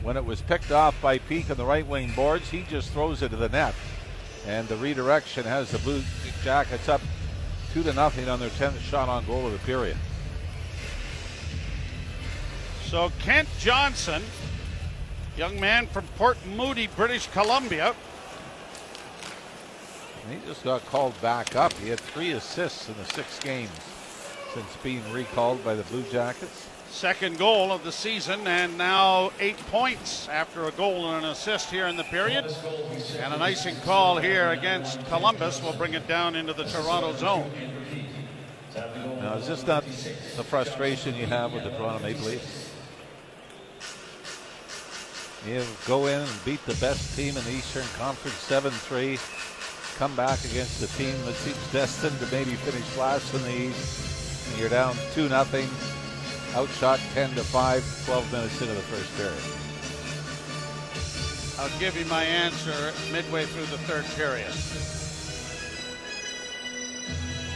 When 0.02 0.16
it 0.16 0.24
was 0.24 0.42
picked 0.42 0.72
off 0.72 1.00
by 1.02 1.18
Peeke 1.18 1.52
on 1.52 1.58
the 1.58 1.66
right 1.66 1.86
wing 1.86 2.14
boards, 2.16 2.50
he 2.50 2.64
just 2.64 2.92
throws 2.92 3.22
it 3.22 3.30
to 3.30 3.36
the 3.36 3.50
net. 3.50 3.76
And 4.48 4.68
the 4.68 4.78
redirection 4.78 5.44
has 5.44 5.72
the 5.72 5.80
Blue 5.80 6.02
Jackets 6.42 6.88
up 6.88 7.02
two 7.74 7.84
to 7.84 7.94
nothing 7.94 8.30
on 8.30 8.40
their 8.40 8.50
10th 8.50 8.80
shot 8.80 9.10
on 9.10 9.26
goal 9.26 9.46
of 9.46 9.52
the 9.52 9.60
period. 9.60 9.98
So 12.90 13.12
Kent 13.20 13.48
Johnson, 13.60 14.24
young 15.38 15.60
man 15.60 15.86
from 15.86 16.08
Port 16.18 16.40
Moody, 16.56 16.88
British 16.96 17.28
Columbia. 17.28 17.94
He 20.28 20.38
just 20.48 20.64
got 20.64 20.84
called 20.88 21.14
back 21.22 21.56
up. 21.56 21.72
He 21.74 21.90
had 21.90 22.00
three 22.00 22.32
assists 22.32 22.90
in 22.90 22.96
the 22.98 23.06
six 23.14 23.38
games 23.42 23.70
since 24.56 24.76
being 24.82 25.04
recalled 25.14 25.64
by 25.64 25.76
the 25.76 25.84
Blue 25.84 26.02
Jackets. 26.12 26.68
Second 26.90 27.38
goal 27.38 27.72
of 27.72 27.84
the 27.84 27.92
season, 27.92 28.48
and 28.48 28.76
now 28.76 29.32
eight 29.40 29.58
points 29.68 30.28
after 30.28 30.66
a 30.66 30.72
goal 30.72 31.14
and 31.14 31.24
an 31.24 31.32
assist 31.32 31.70
here 31.70 31.86
in 31.86 31.96
the 31.96 32.06
period. 32.06 32.46
And 33.20 33.36
an 33.36 33.42
icing 33.44 33.76
call 33.86 34.18
here 34.18 34.50
against 34.50 35.06
Columbus 35.06 35.62
will 35.62 35.74
bring 35.74 35.94
it 35.94 36.08
down 36.08 36.36
into 36.36 36.54
the 36.54 36.64
Toronto 36.64 37.14
zone. 37.14 37.52
Now, 38.76 39.36
is 39.36 39.48
this 39.48 39.68
not 39.68 39.86
the 39.86 40.44
frustration 40.44 41.14
you 41.14 41.28
have 41.28 41.54
with 41.54 41.66
the 41.66 41.70
Toronto 41.70 42.02
Maple 42.02 42.26
Leafs? 42.26 42.66
You 45.48 45.64
go 45.88 46.08
in 46.08 46.20
and 46.20 46.46
beat 46.46 46.64
the 46.66 46.76
best 46.76 47.16
team 47.16 47.38
in 47.38 47.44
the 47.46 47.52
Eastern 47.52 47.86
Conference 47.98 48.36
7 48.38 48.72
3, 48.72 49.18
come 49.98 50.16
back 50.16 50.44
against 50.44 50.84
a 50.84 50.98
team 50.98 51.16
that 51.26 51.36
seems 51.36 51.72
destined 51.72 52.20
to 52.20 52.26
maybe 52.28 52.56
finish 52.56 52.98
last 52.98 53.34
in 53.34 53.42
the 53.44 53.70
East, 53.70 54.50
and 54.50 54.60
you're 54.60 54.70
down 54.70 54.96
2 55.14 55.30
0, 55.30 55.46
outshot 56.56 57.00
10 57.14 57.36
to 57.36 57.44
5, 57.44 58.06
12 58.06 58.32
minutes 58.34 58.62
into 58.62 58.74
the 58.74 58.82
first 58.82 59.16
period. 59.16 59.70
I'll 61.58 61.80
give 61.80 61.98
you 61.98 62.06
my 62.06 62.24
answer 62.24 62.94
midway 63.12 63.46
through 63.46 63.66
the 63.66 63.78
third 63.84 64.06
period. 64.16 64.52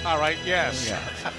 All 0.06 0.20
right, 0.20 0.38
yes. 0.46 0.88
Yeah. 0.90 1.32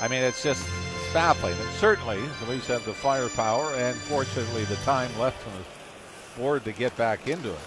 I 0.00 0.08
mean, 0.08 0.22
it's 0.22 0.42
just 0.42 0.64
baffling. 1.12 1.54
And 1.54 1.70
certainly, 1.76 2.20
the 2.44 2.50
Leafs 2.50 2.66
have 2.68 2.84
the 2.84 2.92
firepower 2.92 3.72
and, 3.74 3.96
fortunately, 3.96 4.64
the 4.64 4.76
time 4.76 5.10
left 5.18 5.46
on 5.46 5.52
the 5.54 6.40
board 6.40 6.64
to 6.64 6.72
get 6.72 6.96
back 6.96 7.26
into 7.28 7.50
it. 7.50 7.58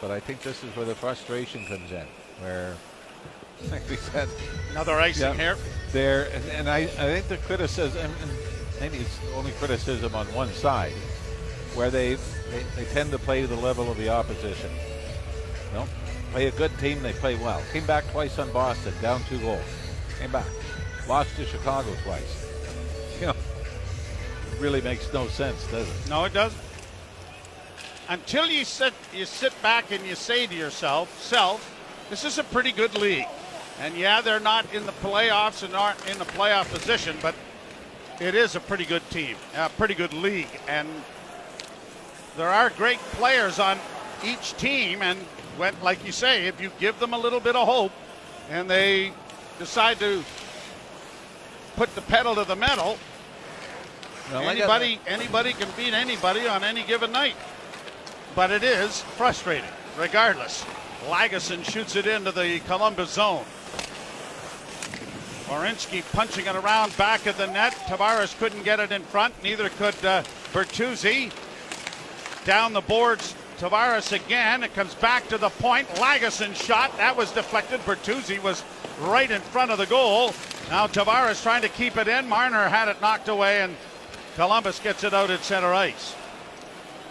But 0.00 0.10
I 0.10 0.20
think 0.20 0.42
this 0.42 0.62
is 0.62 0.74
where 0.76 0.86
the 0.86 0.94
frustration 0.94 1.64
comes 1.66 1.90
in, 1.90 2.06
where, 2.40 2.76
like 3.70 3.88
we 3.88 3.96
said, 3.96 4.28
another 4.70 4.94
icing 4.94 5.22
yeah, 5.22 5.34
here. 5.34 5.56
There, 5.92 6.28
and, 6.32 6.44
and 6.50 6.68
I, 6.68 6.78
I 6.80 6.86
think 6.86 7.28
the 7.28 7.38
criticism, 7.38 8.10
and 8.20 8.30
maybe 8.80 8.98
it's 8.98 9.18
only 9.34 9.52
criticism 9.52 10.14
on 10.14 10.26
one 10.34 10.52
side, 10.52 10.92
where 11.74 11.90
they, 11.90 12.14
they, 12.14 12.62
they 12.76 12.84
tend 12.92 13.10
to 13.12 13.18
play 13.18 13.42
to 13.42 13.46
the 13.46 13.56
level 13.56 13.90
of 13.90 13.96
the 13.96 14.08
opposition. 14.08 14.70
You 15.68 15.78
know, 15.78 15.88
play 16.32 16.46
a 16.46 16.52
good 16.52 16.76
team, 16.78 17.02
they 17.02 17.12
play 17.14 17.34
well. 17.36 17.62
Came 17.72 17.86
back 17.86 18.06
twice 18.12 18.38
on 18.38 18.52
Boston, 18.52 18.92
down 19.00 19.22
two 19.28 19.38
goals. 19.38 19.64
Came 20.18 20.32
back. 20.32 20.46
Lost 21.08 21.34
to 21.36 21.44
Chicago 21.44 21.90
twice. 22.04 22.44
You 23.18 23.28
know, 23.28 23.30
it 23.30 24.60
really 24.60 24.82
makes 24.82 25.10
no 25.10 25.26
sense, 25.26 25.66
does 25.68 25.88
it? 25.88 26.10
No, 26.10 26.24
it 26.26 26.34
doesn't. 26.34 26.60
Until 28.10 28.46
you 28.46 28.62
sit 28.62 28.92
you 29.14 29.24
sit 29.24 29.54
back 29.62 29.90
and 29.90 30.04
you 30.04 30.14
say 30.14 30.46
to 30.46 30.54
yourself, 30.54 31.18
self, 31.22 31.74
this 32.10 32.26
is 32.26 32.36
a 32.36 32.44
pretty 32.44 32.72
good 32.72 32.94
league. 32.98 33.24
And 33.80 33.96
yeah, 33.96 34.20
they're 34.20 34.38
not 34.38 34.72
in 34.74 34.84
the 34.84 34.92
playoffs 34.92 35.62
and 35.62 35.74
aren't 35.74 36.06
in 36.10 36.18
the 36.18 36.26
playoff 36.26 36.70
position, 36.70 37.16
but 37.22 37.34
it 38.20 38.34
is 38.34 38.54
a 38.54 38.60
pretty 38.60 38.84
good 38.84 39.08
team, 39.08 39.36
a 39.54 39.70
pretty 39.70 39.94
good 39.94 40.12
league. 40.12 40.60
And 40.68 40.88
there 42.36 42.50
are 42.50 42.68
great 42.68 42.98
players 42.98 43.58
on 43.58 43.78
each 44.22 44.56
team, 44.58 45.00
and 45.00 45.18
when, 45.56 45.74
like 45.82 46.04
you 46.04 46.12
say, 46.12 46.46
if 46.46 46.60
you 46.60 46.70
give 46.78 46.98
them 47.00 47.14
a 47.14 47.18
little 47.18 47.40
bit 47.40 47.56
of 47.56 47.66
hope 47.66 47.92
and 48.50 48.68
they 48.68 49.12
decide 49.58 49.98
to 50.00 50.22
put 51.76 51.94
the 51.94 52.00
pedal 52.02 52.34
to 52.34 52.44
the 52.44 52.56
metal, 52.56 52.98
well, 54.32 54.42
anybody 54.48 54.98
anybody 55.06 55.52
can 55.52 55.68
beat 55.76 55.94
anybody 55.94 56.48
on 56.48 56.64
any 56.64 56.82
given 56.82 57.12
night. 57.12 57.36
But 58.34 58.50
it 58.50 58.64
is 58.64 59.00
frustrating, 59.00 59.70
regardless. 59.96 60.64
Lagesson 61.06 61.64
shoots 61.64 61.94
it 61.94 62.06
into 62.06 62.32
the 62.32 62.60
Columbus 62.66 63.10
zone. 63.10 63.44
Werenski 65.46 66.02
punching 66.12 66.46
it 66.46 66.56
around 66.56 66.96
back 66.96 67.26
of 67.26 67.36
the 67.36 67.46
net. 67.46 67.72
Tavares 67.86 68.36
couldn't 68.38 68.64
get 68.64 68.80
it 68.80 68.90
in 68.90 69.02
front. 69.02 69.32
Neither 69.44 69.68
could 69.68 69.94
uh, 70.04 70.22
Bertuzzi. 70.52 71.32
Down 72.44 72.72
the 72.72 72.80
boards 72.80 73.34
Tavares 73.58 74.12
again. 74.12 74.64
It 74.64 74.74
comes 74.74 74.94
back 74.94 75.28
to 75.28 75.38
the 75.38 75.50
point. 75.50 75.86
Lagesson 75.88 76.54
shot. 76.54 76.96
That 76.96 77.16
was 77.16 77.30
deflected. 77.30 77.80
Bertuzzi 77.80 78.42
was 78.42 78.64
right 79.00 79.30
in 79.30 79.40
front 79.40 79.70
of 79.70 79.78
the 79.78 79.86
goal. 79.86 80.32
Now 80.68 80.86
Tavares 80.88 81.42
trying 81.42 81.62
to 81.62 81.68
keep 81.68 81.96
it 81.96 82.08
in. 82.08 82.28
Marner 82.28 82.68
had 82.68 82.88
it 82.88 83.00
knocked 83.00 83.28
away, 83.28 83.62
and 83.62 83.76
Columbus 84.34 84.80
gets 84.80 85.04
it 85.04 85.14
out 85.14 85.30
at 85.30 85.44
center 85.44 85.72
ice. 85.72 86.14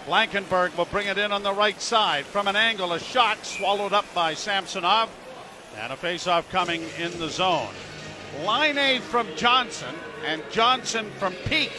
Blankenburg 0.05 0.73
will 0.75 0.85
bring 0.85 1.07
it 1.07 1.17
in 1.17 1.31
on 1.31 1.41
the 1.41 1.53
right 1.53 1.81
side 1.81 2.25
from 2.25 2.47
an 2.47 2.55
angle. 2.55 2.93
A 2.93 2.99
shot 2.99 3.45
swallowed 3.45 3.93
up 3.93 4.05
by 4.13 4.33
Samsonov. 4.33 5.09
And 5.77 5.91
a 5.91 5.95
faceoff 5.97 6.49
coming 6.51 6.83
in 6.97 7.17
the 7.19 7.27
zone. 7.27 7.73
Laine 8.45 9.01
from 9.01 9.27
Johnson 9.35 9.93
and 10.25 10.41
Johnson 10.49 11.09
from 11.17 11.33
Peeke 11.33 11.71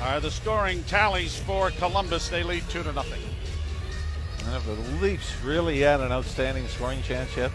are 0.00 0.18
the 0.18 0.30
scoring 0.30 0.82
tallies 0.84 1.38
for 1.38 1.70
Columbus. 1.72 2.28
They 2.28 2.42
lead 2.42 2.64
two 2.68 2.82
to 2.82 2.92
nothing. 2.92 3.20
Have 4.46 4.66
the 4.66 4.74
Leafs 5.00 5.32
really 5.44 5.80
had 5.80 6.00
an 6.00 6.10
outstanding 6.10 6.66
scoring 6.68 7.02
chance 7.02 7.36
yet? 7.36 7.52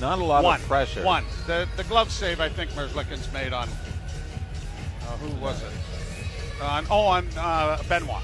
Not 0.00 0.18
a 0.18 0.24
lot 0.24 0.44
One. 0.44 0.60
of 0.60 0.66
pressure. 0.66 1.02
One. 1.02 1.24
The 1.46 1.68
the 1.76 1.84
glove 1.84 2.10
save 2.10 2.40
I 2.40 2.48
think 2.48 2.70
Merzlikins 2.72 3.32
made 3.32 3.52
on 3.52 3.68
uh, 3.68 5.16
who 5.18 5.28
was 5.40 5.62
it? 5.62 6.62
On 6.62 6.86
oh 6.90 7.06
on 7.06 7.28
uh, 7.38 7.82
Benoit. 7.88 8.22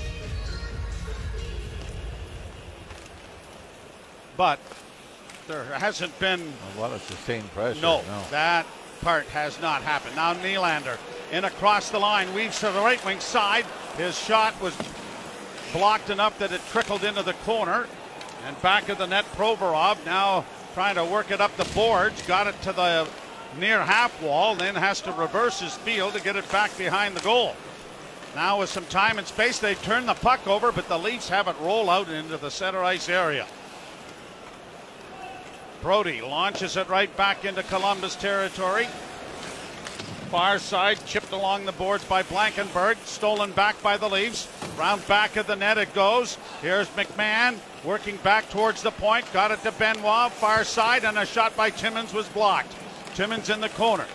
But 4.37 4.59
there 5.46 5.64
hasn't 5.64 6.18
been 6.18 6.40
a 6.76 6.80
lot 6.80 6.92
of 6.92 7.02
sustained 7.02 7.50
pressure. 7.52 7.80
No, 7.80 8.02
no, 8.02 8.22
that 8.30 8.66
part 9.02 9.26
has 9.26 9.61
not 9.61 9.83
happened. 9.83 10.16
Now 10.16 10.35
Nylander 10.35 10.98
in 11.33 11.44
across 11.44 11.90
the 11.90 11.98
line, 11.98 12.33
weaves 12.35 12.61
to 12.61 12.70
the 12.70 12.80
right 12.80 13.02
wing 13.04 13.20
side. 13.20 13.64
His 13.96 14.18
shot 14.18 14.61
was 14.61 14.76
blocked 15.72 16.11
enough 16.11 16.38
that 16.38 16.52
it 16.52 16.61
trickled 16.70 17.04
into 17.04 17.22
the 17.22 17.35
corner. 17.35 17.87
And 18.46 18.61
back 18.62 18.88
of 18.88 18.98
the 18.98 19.06
net, 19.06 19.24
Provorov 19.37 20.04
now 20.04 20.44
trying 20.81 20.95
to 20.95 21.05
work 21.05 21.31
it 21.31 21.43
up 21.43 21.55
the 21.59 21.75
boards. 21.75 22.23
Got 22.23 22.47
it 22.47 22.62
to 22.62 22.73
the 22.73 23.07
near 23.59 23.83
half 23.83 24.23
wall, 24.23 24.55
then 24.55 24.75
has 24.75 25.03
to 25.03 25.12
reverse 25.12 25.61
his 25.61 25.77
field 25.77 26.14
to 26.14 26.23
get 26.23 26.37
it 26.37 26.51
back 26.51 26.75
behind 26.79 27.14
the 27.14 27.21
goal. 27.21 27.55
Now, 28.35 28.61
with 28.61 28.71
some 28.71 28.87
time 28.87 29.19
and 29.19 29.27
space, 29.27 29.59
they 29.59 29.75
turn 29.75 30.07
the 30.07 30.14
puck 30.14 30.49
over, 30.49 30.73
but 30.73 30.88
the 30.88 30.99
Leafs 30.99 31.29
have 31.29 31.49
it 31.49 31.57
roll 31.61 31.90
out 31.90 32.09
into 32.09 32.38
the 32.38 32.51
center 32.51 32.83
ice 32.83 33.11
area. 33.11 33.47
Brodie 35.83 36.23
launches 36.23 36.79
it 36.79 36.88
right 36.88 37.14
back 37.14 37.45
into 37.45 37.62
Columbus 37.64 38.16
territory. 38.16 38.87
Far 40.31 40.59
side, 40.59 41.05
chipped 41.05 41.33
along 41.33 41.66
the 41.66 41.73
boards 41.73 42.07
by 42.07 42.23
Blankenburg, 42.23 42.97
stolen 43.05 43.53
back 43.53 43.83
by 43.83 43.99
the 43.99 44.09
Leafs. 44.09 44.49
Round 44.81 45.07
back 45.07 45.37
of 45.37 45.47
the 45.47 45.57
net 45.57 45.77
it 45.77 45.93
goes. 45.93 46.38
Here's 46.62 46.88
McMann 46.88 47.59
working 47.85 48.16
back 48.25 48.49
towards 48.49 48.81
the 48.81 48.90
point. 48.90 49.31
Got 49.31 49.51
it 49.51 49.62
to 49.64 49.73
Benoit, 49.73 50.33
far 50.33 50.64
side, 50.64 51.05
and 51.05 51.19
a 51.19 51.27
shot 51.27 51.55
by 51.55 51.69
Timmins 51.69 52.14
was 52.14 52.27
blocked. 52.29 52.75
Timmins 53.14 53.51
in 53.51 53.61
the 53.61 53.69
corner. 53.69 54.07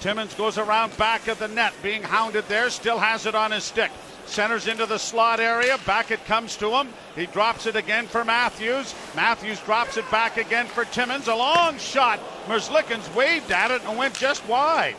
Timmins 0.00 0.32
goes 0.32 0.56
around 0.56 0.96
back 0.96 1.28
of 1.28 1.38
the 1.38 1.48
net, 1.48 1.74
being 1.82 2.02
hounded 2.02 2.48
there, 2.48 2.70
still 2.70 2.98
has 2.98 3.26
it 3.26 3.34
on 3.34 3.50
his 3.50 3.64
stick. 3.64 3.90
Centers 4.24 4.66
into 4.66 4.86
the 4.86 4.96
slot 4.96 5.40
area. 5.40 5.76
Back 5.84 6.10
it 6.10 6.24
comes 6.24 6.56
to 6.56 6.70
him. 6.70 6.88
He 7.14 7.26
drops 7.26 7.66
it 7.66 7.76
again 7.76 8.06
for 8.06 8.24
Matthews. 8.24 8.94
Matthews 9.14 9.60
drops 9.60 9.98
it 9.98 10.10
back 10.10 10.38
again 10.38 10.64
for 10.64 10.86
Timmins. 10.86 11.28
A 11.28 11.34
long 11.34 11.76
shot. 11.76 12.18
Merzlikins 12.46 13.14
waved 13.14 13.52
at 13.52 13.70
it 13.70 13.84
and 13.84 13.98
went 13.98 14.14
just 14.14 14.48
wide. 14.48 14.96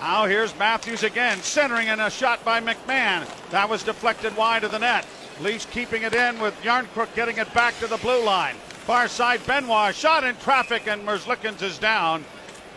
Now 0.00 0.24
here's 0.24 0.58
Matthews 0.58 1.02
again, 1.02 1.38
centering 1.42 1.88
in 1.88 2.00
a 2.00 2.08
shot 2.08 2.42
by 2.42 2.58
McMann. 2.58 3.28
That 3.50 3.68
was 3.68 3.82
deflected 3.82 4.34
wide 4.34 4.64
of 4.64 4.70
the 4.70 4.78
net. 4.78 5.06
Leafs 5.42 5.66
keeping 5.66 6.04
it 6.04 6.14
in 6.14 6.40
with 6.40 6.54
Järnkrok 6.62 7.14
getting 7.14 7.36
it 7.36 7.52
back 7.52 7.78
to 7.80 7.86
the 7.86 7.98
blue 7.98 8.24
line. 8.24 8.54
Far 8.86 9.08
side, 9.08 9.46
Benoit 9.46 9.94
shot 9.94 10.24
in 10.24 10.36
traffic, 10.36 10.86
and 10.86 11.06
Merzlikins 11.06 11.60
is 11.60 11.78
down. 11.78 12.24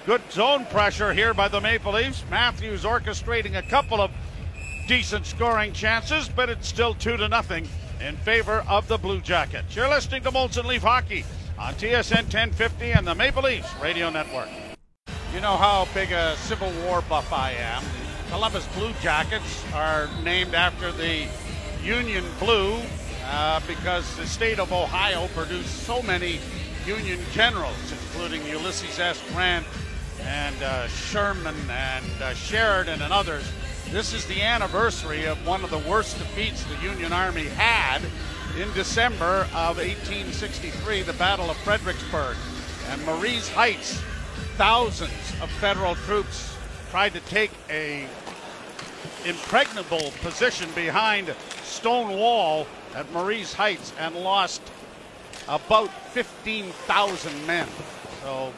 Good 0.06 0.22
zone 0.32 0.66
pressure 0.66 1.14
here 1.14 1.34
by 1.34 1.48
the 1.48 1.62
Maple 1.62 1.94
Leafs. 1.94 2.26
Matthews 2.30 2.84
orchestrating 2.84 3.58
a 3.58 3.62
couple 3.62 4.02
of 4.02 4.12
decent 4.90 5.26
scoring 5.26 5.72
chances, 5.72 6.28
but 6.28 6.50
it's 6.50 6.68
still 6.68 6.94
two 6.94 7.16
to 7.16 7.30
nothing 7.30 7.70
in 8.06 8.18
favor 8.18 8.66
of 8.68 8.86
the 8.90 8.98
Blue 8.98 9.22
Jackets. 9.22 9.78
You're 9.78 9.90
listening 9.90 10.24
to 10.24 10.32
Molson 10.32 10.66
Leaf 10.66 10.82
Hockey 10.82 11.24
on 11.58 11.74
TSN 11.76 12.24
1050 12.24 12.92
and 12.92 13.08
the 13.08 13.16
Maple 13.16 13.44
Leafs 13.44 13.74
Radio 13.82 14.10
Network. 14.10 14.50
You 15.34 15.42
know 15.42 15.58
how 15.58 15.88
big 15.96 16.12
a 16.12 16.36
Civil 16.36 16.72
War 16.86 17.02
buff 17.10 17.34
I 17.34 17.54
am. 17.54 17.84
Columbus 18.30 18.68
Blue 18.78 18.94
Jackets 19.02 19.66
are 19.74 20.08
named 20.24 20.54
after 20.54 20.92
the 20.92 21.26
Union 21.84 22.24
Blue 22.40 22.80
uh, 23.26 23.60
because 23.66 24.16
the 24.16 24.28
state 24.28 24.60
of 24.60 24.72
Ohio 24.72 25.28
produced 25.30 25.88
so 25.88 26.04
many 26.04 26.40
Union 26.86 27.20
generals, 27.32 27.92
including 27.92 28.46
Ulysses 28.46 29.00
S. 29.00 29.24
Grant 29.34 29.66
and 30.22 30.56
uh, 30.62 30.88
Sherman 30.88 31.56
and 31.68 32.06
uh, 32.22 32.36
Sheridan 32.36 33.02
and 33.02 33.12
others. 33.12 33.52
This 33.90 34.14
is 34.14 34.28
the 34.28 34.44
anniversary 34.44 35.26
of 35.26 35.44
one 35.48 35.64
of 35.64 35.72
the 35.72 35.80
worst 35.80 36.20
defeats 36.20 36.64
the 36.66 36.78
Union 36.78 37.12
Army 37.12 37.46
had 37.46 38.04
in 38.62 38.72
December 38.74 39.48
of 39.56 39.78
1863, 39.78 41.02
the 41.02 41.14
Battle 41.14 41.50
of 41.50 41.58
Fredericksburg. 41.58 42.38
And 42.90 43.04
Marye's 43.04 43.50
Heights, 43.50 44.00
thousands 44.58 45.12
of 45.42 45.50
federal 45.50 45.96
troops 45.96 46.56
tried 46.92 47.12
to 47.12 47.20
take 47.22 47.50
a 47.72 48.06
impregnable 49.26 50.12
position 50.22 50.70
behind 50.76 51.34
stone 51.64 52.16
wall 52.16 52.68
at 52.94 53.12
Marye's 53.12 53.54
Heights 53.54 53.94
and 54.00 54.16
lost 54.16 54.62
about 55.48 55.90
15,000 56.12 57.48
men. 57.48 57.68
So 58.22 58.54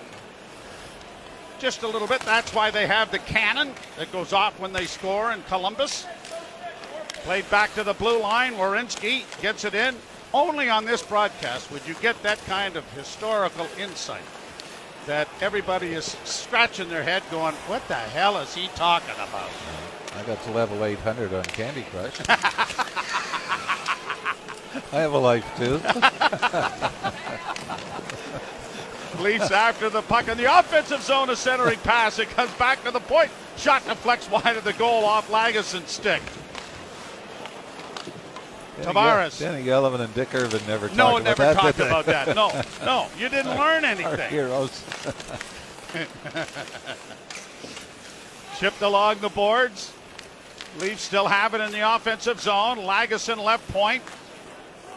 just 1.59 1.83
a 1.83 1.87
little 1.87 2.09
bit. 2.09 2.19
That's 2.21 2.53
why 2.53 2.71
they 2.71 2.87
have 2.87 3.09
the 3.11 3.19
cannon 3.19 3.71
that 3.97 4.11
goes 4.11 4.33
off 4.33 4.59
when 4.59 4.73
they 4.73 4.85
score 4.85 5.31
in 5.31 5.41
Columbus. 5.43 6.05
Played 7.23 7.49
back 7.49 7.73
to 7.75 7.83
the 7.83 7.93
blue 7.93 8.19
line. 8.19 8.55
Werenski 8.55 9.23
gets 9.41 9.63
it 9.63 9.73
in. 9.73 9.95
Only 10.33 10.69
on 10.69 10.83
this 10.83 11.01
broadcast 11.01 11.71
would 11.71 11.87
you 11.87 11.95
get 12.01 12.21
that 12.23 12.43
kind 12.45 12.75
of 12.75 12.83
historical 12.91 13.67
insight 13.79 14.21
that 15.05 15.27
everybody 15.41 15.93
is 15.93 16.17
scratching 16.23 16.89
their 16.89 17.03
head 17.03 17.23
going, 17.29 17.53
what 17.67 17.87
the 17.87 17.95
hell 17.95 18.37
is 18.37 18.53
he 18.55 18.67
talking 18.69 19.15
about? 19.15 19.49
I 20.15 20.23
got 20.23 20.41
to 20.43 20.51
level 20.51 20.83
800 20.83 21.33
on 21.33 21.43
Candy 21.43 21.85
Crush. 21.91 22.19
I 24.91 24.99
have 24.99 25.13
a 25.13 25.17
life 25.17 25.45
too. 25.57 25.79
Leafs 29.21 29.51
after 29.51 29.89
the 29.89 30.01
puck 30.01 30.27
in 30.27 30.37
the 30.37 30.59
offensive 30.59 31.01
zone, 31.01 31.29
a 31.29 31.35
centering 31.35 31.79
pass. 31.79 32.19
It 32.19 32.29
comes 32.29 32.53
back 32.55 32.83
to 32.83 32.91
the 32.91 32.99
point. 32.99 33.31
Shot 33.57 33.85
deflects 33.85 34.29
wide 34.29 34.57
of 34.57 34.63
the 34.63 34.73
goal 34.73 35.05
off 35.05 35.29
Lagesson's 35.29 35.89
stick. 35.91 36.21
Tavares. 38.81 39.39
Danny 39.39 39.63
Gallivan 39.63 40.01
and 40.01 40.13
Dick 40.13 40.33
Irvin 40.35 40.61
never 40.67 40.87
talked 40.87 40.97
No, 40.97 41.11
about 41.17 41.23
never 41.23 41.43
that. 41.43 41.55
talked 41.55 41.77
did 41.77 41.85
they? 41.85 41.89
about 41.89 42.05
that. 42.05 42.35
No, 42.35 42.61
no, 42.85 43.07
you 43.17 43.29
didn't 43.29 43.57
learn 43.57 43.85
anything. 43.85 44.05
Our 44.07 44.17
heroes. 44.17 44.83
Chipped 48.59 48.81
along 48.81 49.19
the 49.19 49.29
boards. 49.29 49.91
Leafs 50.79 51.01
still 51.03 51.27
have 51.27 51.53
it 51.53 51.61
in 51.61 51.71
the 51.71 51.95
offensive 51.95 52.39
zone. 52.41 52.77
Lagesson 52.79 53.41
left 53.43 53.67
point. 53.71 54.03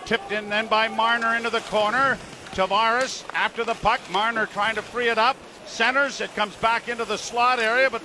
Tipped 0.06 0.32
in 0.32 0.48
then 0.48 0.66
by 0.66 0.88
Marner 0.88 1.36
into 1.36 1.50
the 1.50 1.60
corner. 1.60 2.18
Tavares 2.52 3.24
after 3.34 3.64
the 3.64 3.74
puck. 3.74 4.00
Marner 4.10 4.46
trying 4.46 4.74
to 4.74 4.82
free 4.82 5.08
it 5.08 5.18
up. 5.18 5.36
Centers. 5.66 6.20
It 6.20 6.34
comes 6.34 6.54
back 6.56 6.88
into 6.88 7.04
the 7.04 7.18
slot 7.18 7.58
area, 7.60 7.90
but 7.90 8.02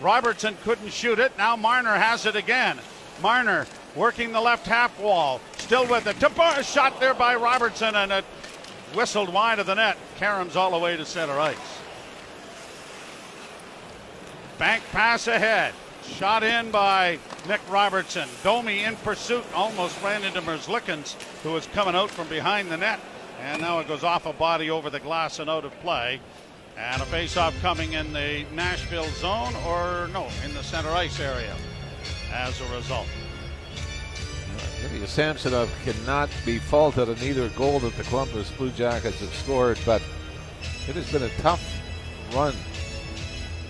Robertson 0.00 0.56
couldn't 0.64 0.92
shoot 0.92 1.18
it. 1.18 1.36
Now 1.36 1.56
Marner 1.56 1.94
has 1.94 2.24
it 2.24 2.36
again. 2.36 2.78
Marner 3.20 3.66
working 3.94 4.32
the 4.32 4.40
left 4.40 4.66
half 4.66 4.98
wall. 5.00 5.40
Still 5.58 5.86
with 5.86 6.06
it. 6.06 6.16
Tavares 6.16 6.72
shot 6.72 7.00
there 7.00 7.14
by 7.14 7.34
Robertson 7.36 7.94
and 7.94 8.12
it 8.12 8.24
whistled 8.94 9.32
wide 9.32 9.58
of 9.58 9.66
the 9.66 9.74
net. 9.74 9.96
Karams 10.18 10.56
all 10.56 10.72
the 10.72 10.78
way 10.78 10.96
to 10.96 11.04
center 11.04 11.38
ice. 11.38 11.56
Bank 14.58 14.82
pass 14.92 15.26
ahead. 15.26 15.72
Shot 16.04 16.42
in 16.42 16.70
by 16.70 17.18
Nick 17.48 17.60
Robertson. 17.70 18.28
Domi 18.42 18.84
in 18.84 18.96
pursuit. 18.96 19.44
Almost 19.54 20.02
ran 20.02 20.24
into 20.24 20.42
Merzlikins, 20.42 21.14
who 21.42 21.52
was 21.52 21.66
coming 21.68 21.94
out 21.94 22.10
from 22.10 22.28
behind 22.28 22.70
the 22.70 22.76
net. 22.76 23.00
And 23.42 23.62
now 23.62 23.78
it 23.78 23.88
goes 23.88 24.04
off 24.04 24.26
a 24.26 24.32
body 24.32 24.70
over 24.70 24.90
the 24.90 25.00
glass 25.00 25.38
and 25.38 25.48
out 25.48 25.64
of 25.64 25.78
play. 25.80 26.20
And 26.76 27.00
a 27.00 27.06
face-off 27.06 27.58
coming 27.60 27.92
in 27.92 28.12
the 28.12 28.44
Nashville 28.54 29.08
zone, 29.12 29.54
or 29.66 30.08
no, 30.08 30.28
in 30.44 30.54
the 30.54 30.62
center 30.62 30.90
ice 30.90 31.20
area 31.20 31.54
as 32.32 32.60
a 32.60 32.74
result. 32.74 33.06
Samsonov 35.06 35.72
cannot 35.84 36.28
be 36.44 36.58
faulted 36.58 37.08
on 37.08 37.16
either 37.22 37.48
goal 37.50 37.78
that 37.80 37.96
the 37.96 38.02
Columbus 38.04 38.50
Blue 38.52 38.70
Jackets 38.70 39.20
have 39.20 39.34
scored, 39.34 39.78
but 39.86 40.02
it 40.88 40.94
has 40.94 41.10
been 41.10 41.22
a 41.22 41.28
tough 41.40 41.62
run. 42.34 42.54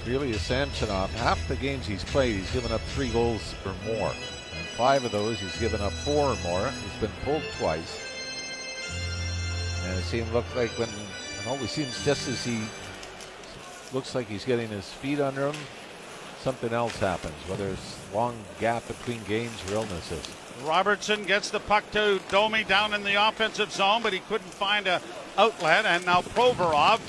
Ilya 0.07 0.39
Samsonov, 0.39 1.13
half 1.15 1.47
the 1.49 1.57
games 1.57 1.87
he's 1.87 2.05
played, 2.05 2.37
he's 2.37 2.51
given 2.53 2.73
up 2.73 2.81
three 2.81 3.11
goals 3.11 3.55
or 3.65 3.73
more. 3.87 4.09
And 4.09 4.67
five 4.77 5.05
of 5.05 5.13
those, 5.13 5.39
he's 5.39 5.57
given 5.59 5.81
up 5.81 5.93
four 5.93 6.33
or 6.33 6.37
more. 6.43 6.69
He's 6.69 7.01
been 7.01 7.13
pulled 7.25 7.43
twice. 7.59 8.01
And 9.85 9.99
it 9.99 10.03
seemed 10.03 10.33
look 10.33 10.47
like 10.57 10.71
when 10.79 10.89
it 10.89 11.47
always 11.47 11.71
seems 11.71 12.05
just 12.05 12.29
as 12.29 12.45
he 12.45 12.61
looks 13.93 14.15
like 14.15 14.27
he's 14.27 14.45
getting 14.45 14.69
his 14.69 14.89
feet 14.89 15.21
under 15.21 15.49
him, 15.49 15.57
something 16.41 16.73
else 16.73 16.99
happens, 16.99 17.35
whether 17.47 17.69
it's 17.69 17.99
long 18.15 18.37
gap 18.59 18.87
between 18.89 19.23
games 19.25 19.59
or 19.71 19.75
illnesses. 19.75 20.29
Robertson 20.65 21.25
gets 21.25 21.51
the 21.51 21.61
puck 21.61 21.91
to 21.93 22.21
Domi 22.31 22.65
down 22.65 22.95
in 22.95 23.03
the 23.03 23.29
offensive 23.29 23.73
zone, 23.73 24.03
but 24.03 24.13
he 24.13 24.21
couldn't 24.21 24.53
find 24.53 24.87
a 24.87 25.01
outlet. 25.37 25.87
And 25.87 26.05
now 26.07 26.23
Provorov 26.23 27.01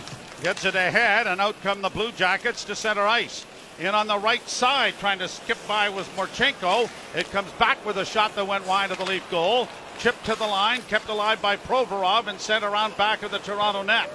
gets 0.44 0.66
it 0.66 0.76
ahead, 0.76 1.28
and 1.28 1.42
out 1.42 1.62
come 1.62 1.82
the 1.82 1.90
Blue 1.90 2.12
Jackets 2.12 2.64
to 2.66 2.76
center 2.76 3.06
ice. 3.08 3.46
In 3.80 3.96
on 3.96 4.08
the 4.08 4.18
right 4.18 4.48
side, 4.48 4.94
trying 5.00 5.20
to 5.20 5.28
skip 5.28 5.58
by 5.68 5.90
was 5.90 6.08
Marchenko. 6.10 6.90
It 7.16 7.32
comes 7.32 7.52
back 7.54 7.84
with 7.86 7.98
a 7.98 8.06
shot 8.06 8.36
that 8.36 8.46
went 8.46 8.68
wide 8.68 8.92
of 8.92 8.98
the 8.98 9.06
Leaf 9.06 9.30
goal. 9.32 9.68
Chipped 10.00 10.26
to 10.26 10.36
the 10.36 10.48
line, 10.48 10.82
kept 10.84 11.10
alive 11.10 11.42
by 11.42 11.58
Provorov, 11.58 12.28
and 12.28 12.40
sent 12.40 12.64
around 12.64 12.98
back 12.98 13.24
of 13.24 13.32
the 13.32 13.40
Toronto 13.40 13.84
net. 13.84 14.10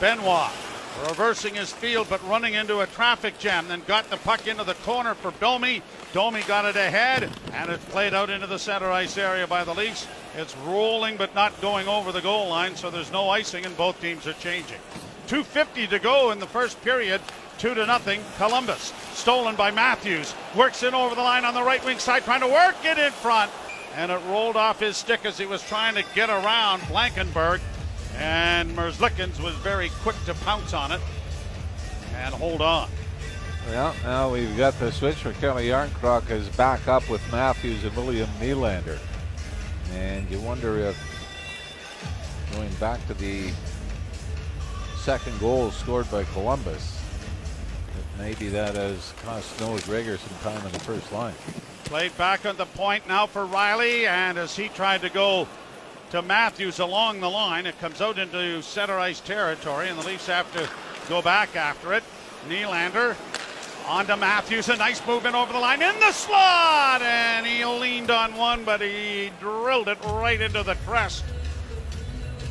Benoit 0.00 0.50
reversing 1.08 1.54
his 1.54 1.72
field 1.72 2.06
but 2.08 2.26
running 2.28 2.54
into 2.54 2.80
a 2.80 2.86
traffic 2.86 3.38
jam. 3.38 3.68
Then 3.68 3.82
got 3.86 4.08
the 4.10 4.16
puck 4.18 4.46
into 4.46 4.64
the 4.64 4.74
corner 4.74 5.14
for 5.14 5.32
Domi. 5.40 5.82
Domi 6.12 6.42
got 6.42 6.64
it 6.64 6.76
ahead 6.76 7.30
and 7.52 7.70
it's 7.70 7.84
played 7.86 8.14
out 8.14 8.30
into 8.30 8.46
the 8.46 8.58
center 8.58 8.90
ice 8.90 9.18
area 9.18 9.46
by 9.46 9.64
the 9.64 9.74
Leafs. 9.74 10.06
It's 10.36 10.56
rolling 10.58 11.16
but 11.16 11.34
not 11.34 11.60
going 11.60 11.88
over 11.88 12.12
the 12.12 12.20
goal 12.20 12.48
line, 12.48 12.76
so 12.76 12.90
there's 12.90 13.12
no 13.12 13.28
icing 13.28 13.64
and 13.64 13.76
both 13.76 14.00
teams 14.00 14.26
are 14.26 14.32
changing. 14.34 14.78
2.50 15.28 15.88
to 15.90 15.98
go 15.98 16.30
in 16.30 16.38
the 16.38 16.46
first 16.46 16.80
period. 16.82 17.20
Two 17.58 17.74
to 17.74 17.86
nothing. 17.86 18.20
Columbus 18.36 18.92
stolen 19.12 19.54
by 19.54 19.70
Matthews. 19.70 20.34
Works 20.56 20.82
in 20.82 20.94
over 20.94 21.14
the 21.14 21.22
line 21.22 21.44
on 21.44 21.54
the 21.54 21.62
right 21.62 21.84
wing 21.84 21.98
side, 21.98 22.24
trying 22.24 22.40
to 22.40 22.48
work 22.48 22.76
it 22.84 22.98
in 22.98 23.12
front. 23.12 23.50
And 23.96 24.10
it 24.10 24.20
rolled 24.26 24.56
off 24.56 24.80
his 24.80 24.96
stick 24.96 25.24
as 25.24 25.38
he 25.38 25.46
was 25.46 25.62
trying 25.62 25.94
to 25.94 26.04
get 26.14 26.28
around 26.28 26.82
Blankenburg. 26.88 27.60
And 28.16 28.76
Merzlikins 28.76 29.40
was 29.40 29.54
very 29.56 29.90
quick 30.02 30.16
to 30.26 30.34
pounce 30.34 30.72
on 30.72 30.92
it 30.92 31.00
and 32.16 32.34
hold 32.34 32.60
on. 32.60 32.88
Well, 33.68 33.94
now 34.04 34.30
we've 34.30 34.56
got 34.56 34.78
the 34.78 34.92
switch 34.92 35.16
for 35.16 35.32
Calle 35.34 35.56
Järnkrok 35.56 36.30
is 36.30 36.48
back 36.50 36.86
up 36.86 37.08
with 37.08 37.22
Matthews 37.32 37.82
and 37.84 37.96
William 37.96 38.28
Nylander. 38.40 38.98
And 39.94 40.30
you 40.30 40.40
wonder 40.40 40.78
if 40.78 40.96
going 42.52 42.72
back 42.74 43.04
to 43.06 43.14
the 43.14 43.50
second 44.98 45.38
goal 45.40 45.70
scored 45.70 46.10
by 46.10 46.24
Columbus, 46.24 47.00
maybe 48.18 48.48
that 48.48 48.74
has 48.74 49.12
cost 49.24 49.58
Noah 49.60 49.80
Gregor 49.80 50.18
some 50.18 50.52
time 50.52 50.64
in 50.66 50.72
the 50.72 50.80
first 50.80 51.10
line. 51.12 51.34
Played 51.84 52.16
back 52.16 52.46
on 52.46 52.56
the 52.56 52.66
point 52.66 53.06
now 53.08 53.26
for 53.26 53.46
Rielly, 53.46 54.06
and 54.06 54.38
as 54.38 54.56
he 54.56 54.68
tried 54.68 55.02
to 55.02 55.10
go 55.10 55.46
to 56.14 56.22
Matthews 56.22 56.78
along 56.78 57.18
the 57.18 57.28
line, 57.28 57.66
it 57.66 57.76
comes 57.80 58.00
out 58.00 58.20
into 58.20 58.62
center 58.62 59.00
ice 59.00 59.18
territory, 59.18 59.88
and 59.88 59.98
the 59.98 60.06
Leafs 60.06 60.28
have 60.28 60.50
to 60.52 60.68
go 61.08 61.20
back 61.20 61.56
after 61.56 61.92
it. 61.92 62.04
Nylander 62.48 63.16
on 63.88 64.06
to 64.06 64.16
Matthews, 64.16 64.68
a 64.68 64.76
nice 64.76 65.04
movement 65.08 65.34
over 65.34 65.52
the 65.52 65.58
line 65.58 65.82
in 65.82 65.98
the 65.98 66.12
slot, 66.12 67.02
and 67.02 67.44
he 67.44 67.64
leaned 67.64 68.12
on 68.12 68.36
one, 68.36 68.64
but 68.64 68.80
he 68.80 69.32
drilled 69.40 69.88
it 69.88 69.98
right 70.04 70.40
into 70.40 70.62
the 70.62 70.76
crest 70.86 71.24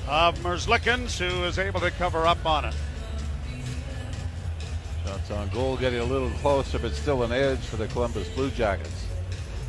of 0.10 0.38
Merzlikins, 0.40 1.18
who 1.18 1.46
is 1.46 1.58
able 1.58 1.80
to 1.80 1.92
cover 1.92 2.28
up 2.28 2.46
on 2.46 2.66
it. 2.66 2.74
Shots 5.06 5.32
on 5.32 5.48
goal 5.50 5.78
getting 5.78 6.00
a 6.00 6.04
little 6.04 6.32
closer, 6.42 6.80
but 6.80 6.94
still 6.96 7.24
an 7.24 7.32
edge 7.32 7.60
for 7.60 7.78
the 7.78 7.88
Columbus 7.88 8.28
Blue 8.36 8.52
Jackets. 8.52 9.06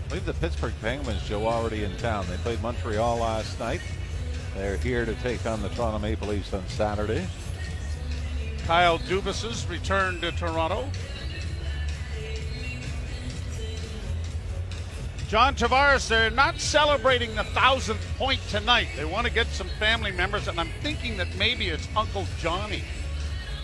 I 0.04 0.08
believe 0.08 0.26
the 0.26 0.34
Pittsburgh 0.34 0.74
Penguins, 0.82 1.22
Joe, 1.26 1.46
already 1.46 1.84
in 1.84 1.96
town. 1.96 2.26
They 2.28 2.36
played 2.36 2.60
Montreal 2.60 3.16
last 3.18 3.58
night. 3.58 3.80
They're 4.54 4.76
here 4.76 5.06
to 5.06 5.14
take 5.16 5.46
on 5.46 5.62
the 5.62 5.70
Toronto 5.70 5.98
Maple 5.98 6.28
Leafs 6.28 6.52
on 6.52 6.66
Saturday. 6.68 7.26
Kyle 8.66 8.98
Dubas's 8.98 9.66
return 9.66 10.20
to 10.20 10.30
Toronto. 10.32 10.88
John 15.28 15.54
Tavares, 15.54 16.06
they're 16.06 16.30
not 16.30 16.60
celebrating 16.60 17.34
the 17.34 17.44
thousandth 17.44 18.06
point 18.18 18.40
tonight. 18.50 18.88
They 18.96 19.06
want 19.06 19.26
to 19.26 19.32
get 19.32 19.46
some 19.48 19.68
family 19.78 20.12
members, 20.12 20.48
and 20.48 20.60
I'm 20.60 20.68
thinking 20.82 21.16
that 21.16 21.34
maybe 21.36 21.68
it's 21.68 21.88
Uncle 21.96 22.26
Johnny 22.38 22.84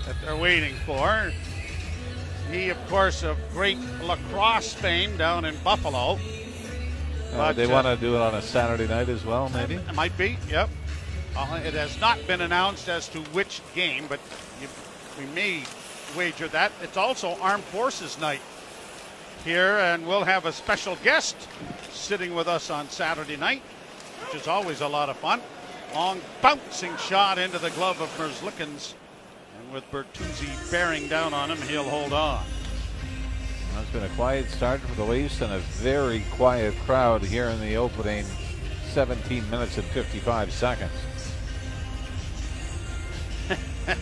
that 0.07 0.17
they're 0.25 0.37
waiting 0.37 0.75
for. 0.87 1.33
He, 2.51 2.69
of 2.71 2.89
course, 2.89 3.23
of 3.23 3.39
great 3.53 3.79
lacrosse 4.03 4.73
fame 4.75 5.17
down 5.17 5.45
in 5.45 5.57
Buffalo. 5.63 6.15
Uh, 6.15 6.19
But, 7.37 7.53
they 7.57 7.65
uh, 7.65 7.71
want 7.71 7.87
to 7.87 7.97
do 7.97 8.17
it 8.17 8.21
on 8.21 8.35
a 8.35 8.43
Saturday 8.43 8.89
night 8.89 9.09
as 9.09 9.25
well, 9.25 9.49
maybe. 9.51 9.75
It 9.77 9.95
might 9.95 10.17
be, 10.19 10.37
yep. 10.49 10.69
Uh, 11.37 11.61
it 11.65 11.75
has 11.75 11.99
not 12.01 12.19
been 12.27 12.41
announced 12.41 12.89
as 12.89 13.09
to 13.11 13.21
which 13.33 13.61
game, 13.75 14.07
but 14.09 14.19
you, 14.61 14.67
we 15.19 15.27
may 15.33 15.63
wager 16.17 16.49
that. 16.49 16.73
It's 16.83 16.97
also 16.97 17.37
Armed 17.41 17.63
Forces 17.65 18.19
Night 18.19 18.41
here, 19.45 19.79
and 19.79 20.07
we'll 20.07 20.25
have 20.25 20.45
a 20.45 20.53
special 20.53 20.97
guest 21.05 21.37
sitting 21.93 22.35
with 22.35 22.49
us 22.49 22.69
on 22.69 22.89
Saturday 22.91 23.37
night. 23.37 23.63
which 24.27 24.41
is 24.43 24.49
always 24.49 24.81
a 24.81 24.89
lot 24.89 25.09
of 25.09 25.17
fun. 25.17 25.41
Long 25.95 26.21
bouncing 26.43 26.97
shot 26.99 27.39
into 27.39 27.59
the 27.59 27.71
glove 27.71 28.01
of 28.01 28.09
Merzlikins. 28.19 28.95
With 29.73 29.89
Bertuzzi 29.93 30.49
bearing 30.73 31.07
down 31.07 31.33
on 31.33 31.51
him, 31.51 31.59
he'll 31.69 31.85
hold 31.89 32.13
on. 32.13 32.45
Well, 33.73 33.83
it's 33.83 33.91
been 33.93 34.03
a 34.03 34.09
quiet 34.11 34.49
start 34.51 34.81
for 34.81 34.95
the 34.97 35.05
Leafs 35.05 35.41
and 35.43 35.53
a 35.53 35.59
very 35.59 36.25
quiet 36.33 36.75
crowd 36.87 37.23
here 37.23 37.47
in 37.47 37.61
the 37.61 37.77
opening 37.77 38.25
17 38.93 39.49
minutes 39.49 39.79
and 39.79 39.87
55 39.87 40.53
seconds. 40.53 40.91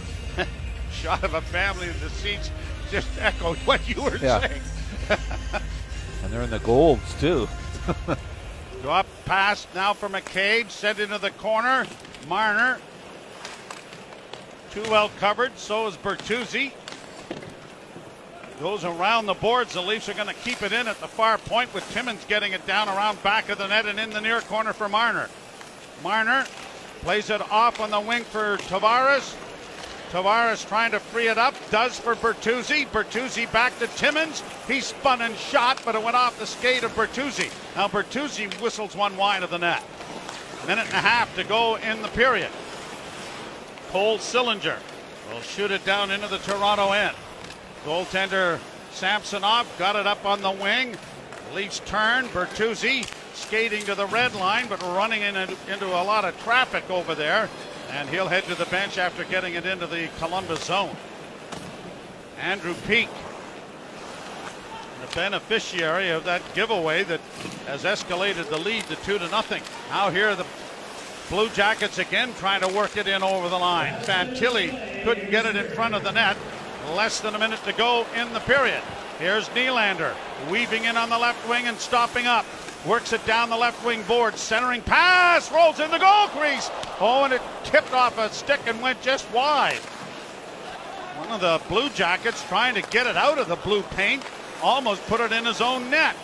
Shot 0.90 1.22
of 1.22 1.34
a 1.34 1.42
family 1.42 1.88
in 1.88 2.00
the 2.00 2.08
seats 2.10 2.50
just 2.90 3.08
echoed 3.20 3.58
what 3.58 3.86
you 3.88 4.02
were 4.02 4.16
Yeah. 4.16 4.40
saying. 4.40 4.62
And 6.24 6.32
they're 6.32 6.42
in 6.42 6.50
the 6.50 6.58
golds, 6.58 7.14
too. 7.20 7.48
Drop 8.82 9.06
pass 9.24 9.68
now 9.72 9.92
for 9.94 10.08
McCabe, 10.08 10.68
sent 10.68 10.98
into 10.98 11.16
the 11.18 11.30
corner. 11.30 11.86
Marner. 12.26 12.78
Too 14.72 14.82
well 14.90 15.10
covered, 15.18 15.56
so 15.58 15.86
is 15.86 15.96
Bertuzzi. 15.96 16.72
Goes 18.60 18.84
around 18.84 19.26
the 19.26 19.34
boards. 19.34 19.72
The 19.72 19.80
Leafs 19.80 20.08
are 20.08 20.14
going 20.14 20.28
to 20.28 20.34
keep 20.34 20.62
it 20.62 20.72
in 20.72 20.88
at 20.88 21.00
the 21.00 21.06
far 21.06 21.38
point 21.38 21.72
with 21.72 21.88
Timmins 21.92 22.24
getting 22.26 22.52
it 22.52 22.66
down 22.66 22.88
around 22.88 23.22
back 23.22 23.48
of 23.48 23.58
the 23.58 23.66
net 23.66 23.86
and 23.86 23.98
in 23.98 24.10
the 24.10 24.20
near 24.20 24.40
corner 24.42 24.72
for 24.72 24.88
Marner. 24.88 25.28
Marner 26.02 26.44
plays 27.00 27.30
it 27.30 27.40
off 27.50 27.80
on 27.80 27.90
the 27.90 28.00
wing 28.00 28.24
for 28.24 28.58
Tavares. 28.58 29.34
Tavares 30.10 30.66
trying 30.66 30.90
to 30.90 31.00
free 31.00 31.28
it 31.28 31.38
up, 31.38 31.54
does 31.70 31.98
for 31.98 32.14
Bertuzzi. 32.14 32.86
Bertuzzi 32.88 33.50
back 33.52 33.78
to 33.78 33.86
Timmins. 33.88 34.42
He 34.66 34.80
spun 34.80 35.22
and 35.22 35.36
shot, 35.36 35.80
but 35.84 35.94
it 35.94 36.02
went 36.02 36.16
off 36.16 36.38
the 36.38 36.46
skate 36.46 36.82
of 36.82 36.92
Bertuzzi. 36.92 37.50
Now 37.76 37.88
Bertuzzi 37.88 38.52
whistles 38.60 38.96
one 38.96 39.16
wide 39.16 39.42
of 39.42 39.50
the 39.50 39.58
net. 39.58 39.82
Minute 40.66 40.86
and 40.86 40.94
a 40.94 41.00
half 41.00 41.34
to 41.36 41.44
go 41.44 41.76
in 41.76 42.02
the 42.02 42.08
period. 42.08 42.50
Cole 43.88 44.18
Sillinger 44.18 44.78
will 45.32 45.40
shoot 45.40 45.70
it 45.70 45.84
down 45.84 46.10
into 46.10 46.28
the 46.28 46.38
Toronto 46.38 46.92
end. 46.92 47.16
Goaltender 47.84 48.58
Samsonov 48.92 49.66
got 49.78 49.96
it 49.96 50.06
up 50.06 50.24
on 50.26 50.42
the 50.42 50.50
wing. 50.50 50.96
Leafs 51.54 51.80
turn. 51.86 52.26
Bertuzzi 52.28 53.08
skating 53.34 53.84
to 53.84 53.94
the 53.94 54.06
red 54.06 54.34
line, 54.34 54.66
but 54.68 54.82
running 54.82 55.22
in 55.22 55.36
into 55.36 55.86
a 55.86 56.04
lot 56.04 56.24
of 56.24 56.38
traffic 56.42 56.88
over 56.90 57.14
there. 57.14 57.48
And 57.90 58.08
he'll 58.10 58.28
head 58.28 58.44
to 58.44 58.54
the 58.54 58.66
bench 58.66 58.98
after 58.98 59.24
getting 59.24 59.54
it 59.54 59.64
into 59.64 59.86
the 59.86 60.08
Columbus 60.18 60.64
zone. 60.64 60.94
Andrew 62.38 62.74
Peeke, 62.86 63.08
the 65.00 65.14
beneficiary 65.14 66.10
of 66.10 66.24
that 66.24 66.42
giveaway 66.54 67.04
that 67.04 67.20
has 67.66 67.84
escalated 67.84 68.50
the 68.50 68.58
lead 68.58 68.84
to 68.84 68.96
two 68.96 69.18
to 69.18 69.28
nothing. 69.30 69.62
Now 69.88 70.10
here 70.10 70.36
the 70.36 70.46
Blue 71.30 71.50
Jackets 71.50 71.98
again 71.98 72.32
trying 72.38 72.62
to 72.62 72.68
work 72.68 72.96
it 72.96 73.06
in 73.06 73.22
over 73.22 73.50
the 73.50 73.58
line. 73.58 73.92
Fantilli 74.02 75.04
couldn't 75.04 75.30
get 75.30 75.44
it 75.44 75.56
in 75.56 75.66
front 75.72 75.94
of 75.94 76.02
the 76.02 76.10
net. 76.10 76.38
Less 76.94 77.20
than 77.20 77.34
a 77.34 77.38
minute 77.38 77.62
to 77.64 77.74
go 77.74 78.06
in 78.16 78.32
the 78.32 78.40
period. 78.40 78.80
Here's 79.18 79.48
Nylander 79.50 80.14
weaving 80.50 80.84
in 80.84 80.96
on 80.96 81.10
the 81.10 81.18
left 81.18 81.46
wing 81.46 81.66
and 81.66 81.76
stopping 81.78 82.26
up. 82.26 82.46
Works 82.86 83.12
it 83.12 83.24
down 83.26 83.50
the 83.50 83.56
left 83.56 83.84
wing 83.84 84.02
board. 84.04 84.36
Centering 84.36 84.80
pass 84.80 85.52
rolls 85.52 85.80
in 85.80 85.90
the 85.90 85.98
goal 85.98 86.28
crease. 86.28 86.70
Oh, 86.98 87.24
and 87.24 87.34
it 87.34 87.42
tipped 87.64 87.92
off 87.92 88.16
a 88.16 88.32
stick 88.32 88.60
and 88.66 88.80
went 88.80 89.02
just 89.02 89.30
wide. 89.30 89.80
One 91.18 91.32
of 91.32 91.40
the 91.40 91.60
Blue 91.68 91.90
Jackets 91.90 92.42
trying 92.44 92.74
to 92.74 92.82
get 92.90 93.06
it 93.06 93.16
out 93.16 93.38
of 93.38 93.48
the 93.48 93.56
blue 93.56 93.82
paint. 93.82 94.22
Almost 94.62 95.04
put 95.08 95.20
it 95.20 95.32
in 95.32 95.44
his 95.44 95.60
own 95.60 95.90
net. 95.90 96.16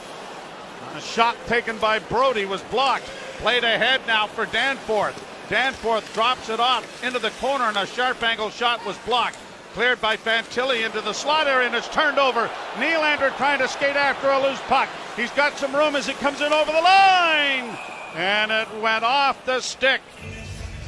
A 0.95 1.01
shot 1.01 1.37
taken 1.47 1.77
by 1.79 1.99
Brodie 1.99 2.47
was 2.47 2.63
blocked. 2.63 3.11
Played 3.39 3.65
ahead 3.65 4.01
now 4.07 4.27
for 4.27 4.47
Danforth. 4.47 5.23
Danforth 5.49 6.13
drops 6.15 6.49
it 6.49 6.61
off 6.61 7.05
into 7.05 7.19
the 7.19 7.31
corner, 7.33 7.65
and 7.65 7.77
a 7.77 7.87
sharp 7.87 8.23
angle 8.23 8.51
shot 8.51 8.85
was 8.87 8.97
blocked. 8.99 9.37
Cleared 9.75 10.01
by 10.01 10.17
Fantilli 10.17 10.87
into 10.87 11.01
the 11.01 11.13
slot 11.13 11.49
area, 11.49 11.67
and 11.67 11.75
it's 11.75 11.89
turned 11.89 12.19
over. 12.19 12.49
Nylander 12.75 13.37
trying 13.37 13.59
to 13.59 13.69
skate 13.69 13.97
after 13.97 14.31
a 14.31 14.41
loose 14.41 14.61
puck. 14.69 14.89
He's 15.17 15.33
got 15.33 15.59
some 15.59 15.75
room 15.75 15.97
as 15.97 16.09
it 16.09 16.17
comes 16.19 16.41
in 16.41 16.53
over 16.53 16.71
the 16.71 16.81
line. 16.81 17.77
And 18.15 18.53
it 18.53 18.69
went 18.81 19.05
off 19.05 19.45
the 19.45 19.61
stick 19.61 20.01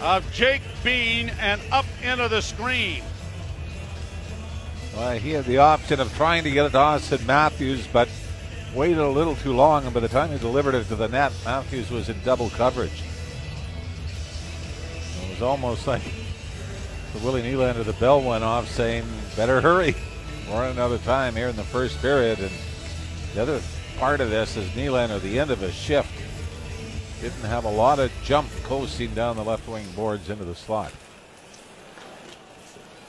of 0.01 0.31
Jake 0.33 0.63
Bean 0.85 1.31
and 1.41 1.61
up 1.73 1.87
into 2.03 2.29
the 2.29 2.41
screen. 2.41 3.03
Well, 4.95 5.19
he 5.19 5.33
had 5.33 5.45
the 5.45 5.59
option 5.59 6.01
of 6.01 6.15
trying 6.17 6.45
to 6.45 6.51
get 6.51 6.67
it 6.67 6.71
to 6.71 6.79
Auston 6.79 7.27
Matthews, 7.27 7.87
but 7.93 8.09
waited 8.75 8.99
a 8.99 9.09
little 9.09 9.37
too 9.37 9.53
long, 9.53 9.85
and 9.85 9.95
by 9.95 10.01
the 10.01 10.09
time 10.09 10.31
he 10.31 10.39
delivered 10.39 10.75
it 10.75 10.87
to 10.89 10.97
the 10.97 11.09
net, 11.09 11.33
Matthews 11.45 11.91
was 11.91 12.09
in 12.09 12.17
double 12.25 12.51
coverage. 12.51 13.03
It 15.23 15.31
was 15.31 15.43
almost 15.43 15.87
like 15.87 16.03
the 17.13 17.25
Willy 17.25 17.43
Nylander, 17.43 17.85
the 17.85 17.95
bell 17.95 18.21
went 18.21 18.45
off 18.45 18.69
saying, 18.69 19.05
better 19.37 19.61
hurry. 19.61 19.95
We're 20.49 20.61
running 20.61 20.77
another 20.77 20.99
time 20.99 21.35
here 21.35 21.49
in 21.49 21.57
the 21.57 21.65
first 21.65 22.01
period. 22.01 22.39
And 22.39 22.53
the 23.35 23.43
other 23.43 23.61
part 23.99 24.21
of 24.21 24.31
this 24.31 24.57
is 24.57 24.69
Nylander, 24.71 25.21
the 25.21 25.41
end 25.41 25.51
of 25.51 25.61
his 25.61 25.75
shift, 25.75 26.11
didn't 27.21 27.41
have 27.41 27.65
a 27.65 27.71
lot 27.71 27.99
of 27.99 28.13
jump 28.23 28.49
coasting 28.65 29.15
down 29.15 29.37
the 29.37 29.45
left 29.45 29.67
wing 29.69 29.87
boards 29.97 30.29
into 30.29 30.45
the 30.45 30.55
slot. 30.55 30.93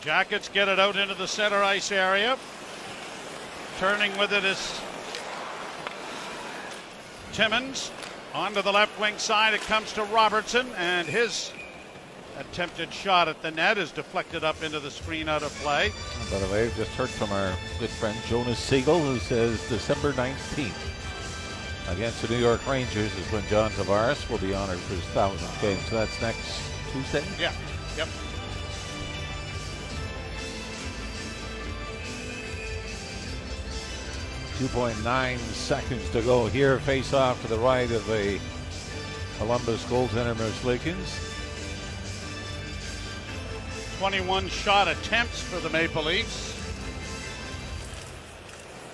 Jackets 0.02 0.48
get 0.48 0.70
it 0.70 0.80
out 0.80 0.96
into 0.96 1.14
the 1.16 1.28
center 1.28 1.62
ice 1.62 1.92
area. 1.92 2.38
Turning 3.78 4.18
with 4.18 4.32
it 4.32 4.46
is 4.46 4.80
Timmins. 7.38 7.92
Onto 8.34 8.64
the 8.64 8.72
left 8.72 9.00
wing 9.00 9.16
side, 9.20 9.54
it 9.54 9.62
comes 9.62 9.94
to 9.94 10.04
Robertson, 10.06 10.68
and 10.76 11.08
his 11.08 11.52
attempted 12.40 12.92
shot 12.92 13.28
at 13.28 13.44
the 13.44 13.52
net 13.52 13.78
is 13.78 13.92
deflected 13.92 14.44
up 14.44 14.64
into 14.64 14.80
the 14.80 14.90
screen 14.90 15.30
out 15.30 15.44
of 15.44 15.52
play. 15.60 15.92
By 16.32 16.40
the 16.40 16.48
way, 16.48 16.64
we've 16.64 16.76
just 16.76 16.90
heard 16.94 17.10
from 17.10 17.32
our 17.32 17.54
good 17.78 17.92
friend 17.92 18.18
Jonas 18.26 18.58
Siegel, 18.58 19.00
who 19.00 19.20
says 19.20 19.62
December 19.70 20.14
19th 20.14 20.72
against 21.90 22.24
the 22.24 22.28
New 22.28 22.40
York 22.40 22.66
Rangers 22.68 23.16
is 23.16 23.32
when 23.32 23.46
John 23.50 23.70
Tavares 23.70 24.28
will 24.32 24.40
be 24.40 24.56
honored 24.56 24.80
for 24.80 24.96
his 24.96 25.04
thousandth 25.06 25.62
game. 25.62 25.78
So 25.90 25.98
that's 25.98 26.20
next 26.20 26.60
Tuesday. 26.92 27.24
Yeah, 27.40 27.54
yep. 27.96 28.08
Two 34.58 34.68
point 34.70 35.04
nine 35.04 35.38
seconds 35.38 36.10
to 36.10 36.22
go 36.24 36.48
here. 36.48 36.80
Face 36.80 37.14
off 37.14 37.40
to 37.44 37.48
the 37.48 37.60
right 37.60 37.92
of 37.92 38.08
the 38.08 38.40
Columbus 39.38 39.84
goaltender 39.86 40.34
Merzlikins. 40.34 41.24
21 44.00 44.48
shot 44.48 44.88
attempts 44.88 45.42
for 45.42 45.60
the 45.60 45.70
Maple 45.70 46.04
Leafs. 46.04 46.56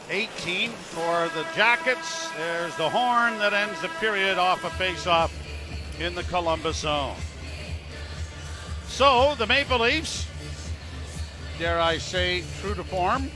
18 0.10 0.70
for 0.70 1.30
the 1.30 1.46
Jackets. 1.56 2.30
There's 2.36 2.76
the 2.76 2.90
horn 2.90 3.40
that 3.40 3.54
ends 3.54 3.82
the 3.82 3.88
period 4.00 4.38
off 4.38 4.66
a 4.66 4.70
face-off 4.72 5.34
in 5.98 6.14
the 6.14 6.24
Columbus 6.24 6.80
zone. 6.80 7.16
So 8.88 9.36
the 9.36 9.48
Maple 9.48 9.80
Leafs, 9.80 10.28
dare 11.58 11.80
I 11.80 12.00
say, 12.00 12.44
true 12.60 12.76
to 12.76 12.84
form, 12.84 13.30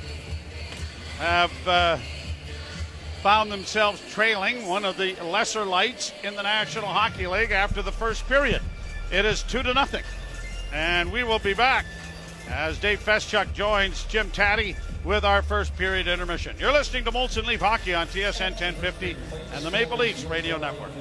have 1.20 1.52
uh, 1.68 1.98
found 3.22 3.52
themselves 3.52 4.02
trailing 4.12 4.68
one 4.68 4.86
of 4.86 4.98
the 4.98 5.16
lesser 5.24 5.66
lights 5.66 6.12
in 6.24 6.36
the 6.36 6.44
National 6.44 6.88
Hockey 6.88 7.28
League 7.28 7.52
after 7.52 7.82
the 7.82 7.92
first 7.92 8.28
period. 8.28 8.62
It 9.12 9.26
is 9.26 9.44
two 9.44 9.64
to 9.64 9.74
nothing. 9.74 10.04
And 10.74 11.12
we 11.12 11.24
will 11.24 11.40
be 11.40 11.54
back 11.54 11.86
as 12.50 12.78
Dave 12.78 13.04
Feschuk 13.04 13.54
joins 13.54 14.04
Jim 14.06 14.30
Tatti 14.32 14.76
with 15.04 15.24
our 15.24 15.42
first 15.42 15.76
period 15.76 16.08
intermission. 16.08 16.56
You're 16.60 16.74
listening 16.74 17.06
to 17.06 17.12
Molson 17.12 17.46
Leaf 17.46 17.62
Hockey 17.62 17.94
on 17.94 18.08
TSN 18.08 18.52
1050 18.52 19.16
and 19.54 19.66
the 19.66 19.72
Maple 19.72 19.98
Leafs 19.98 20.26
Radio 20.26 20.58
Network. 20.58 20.92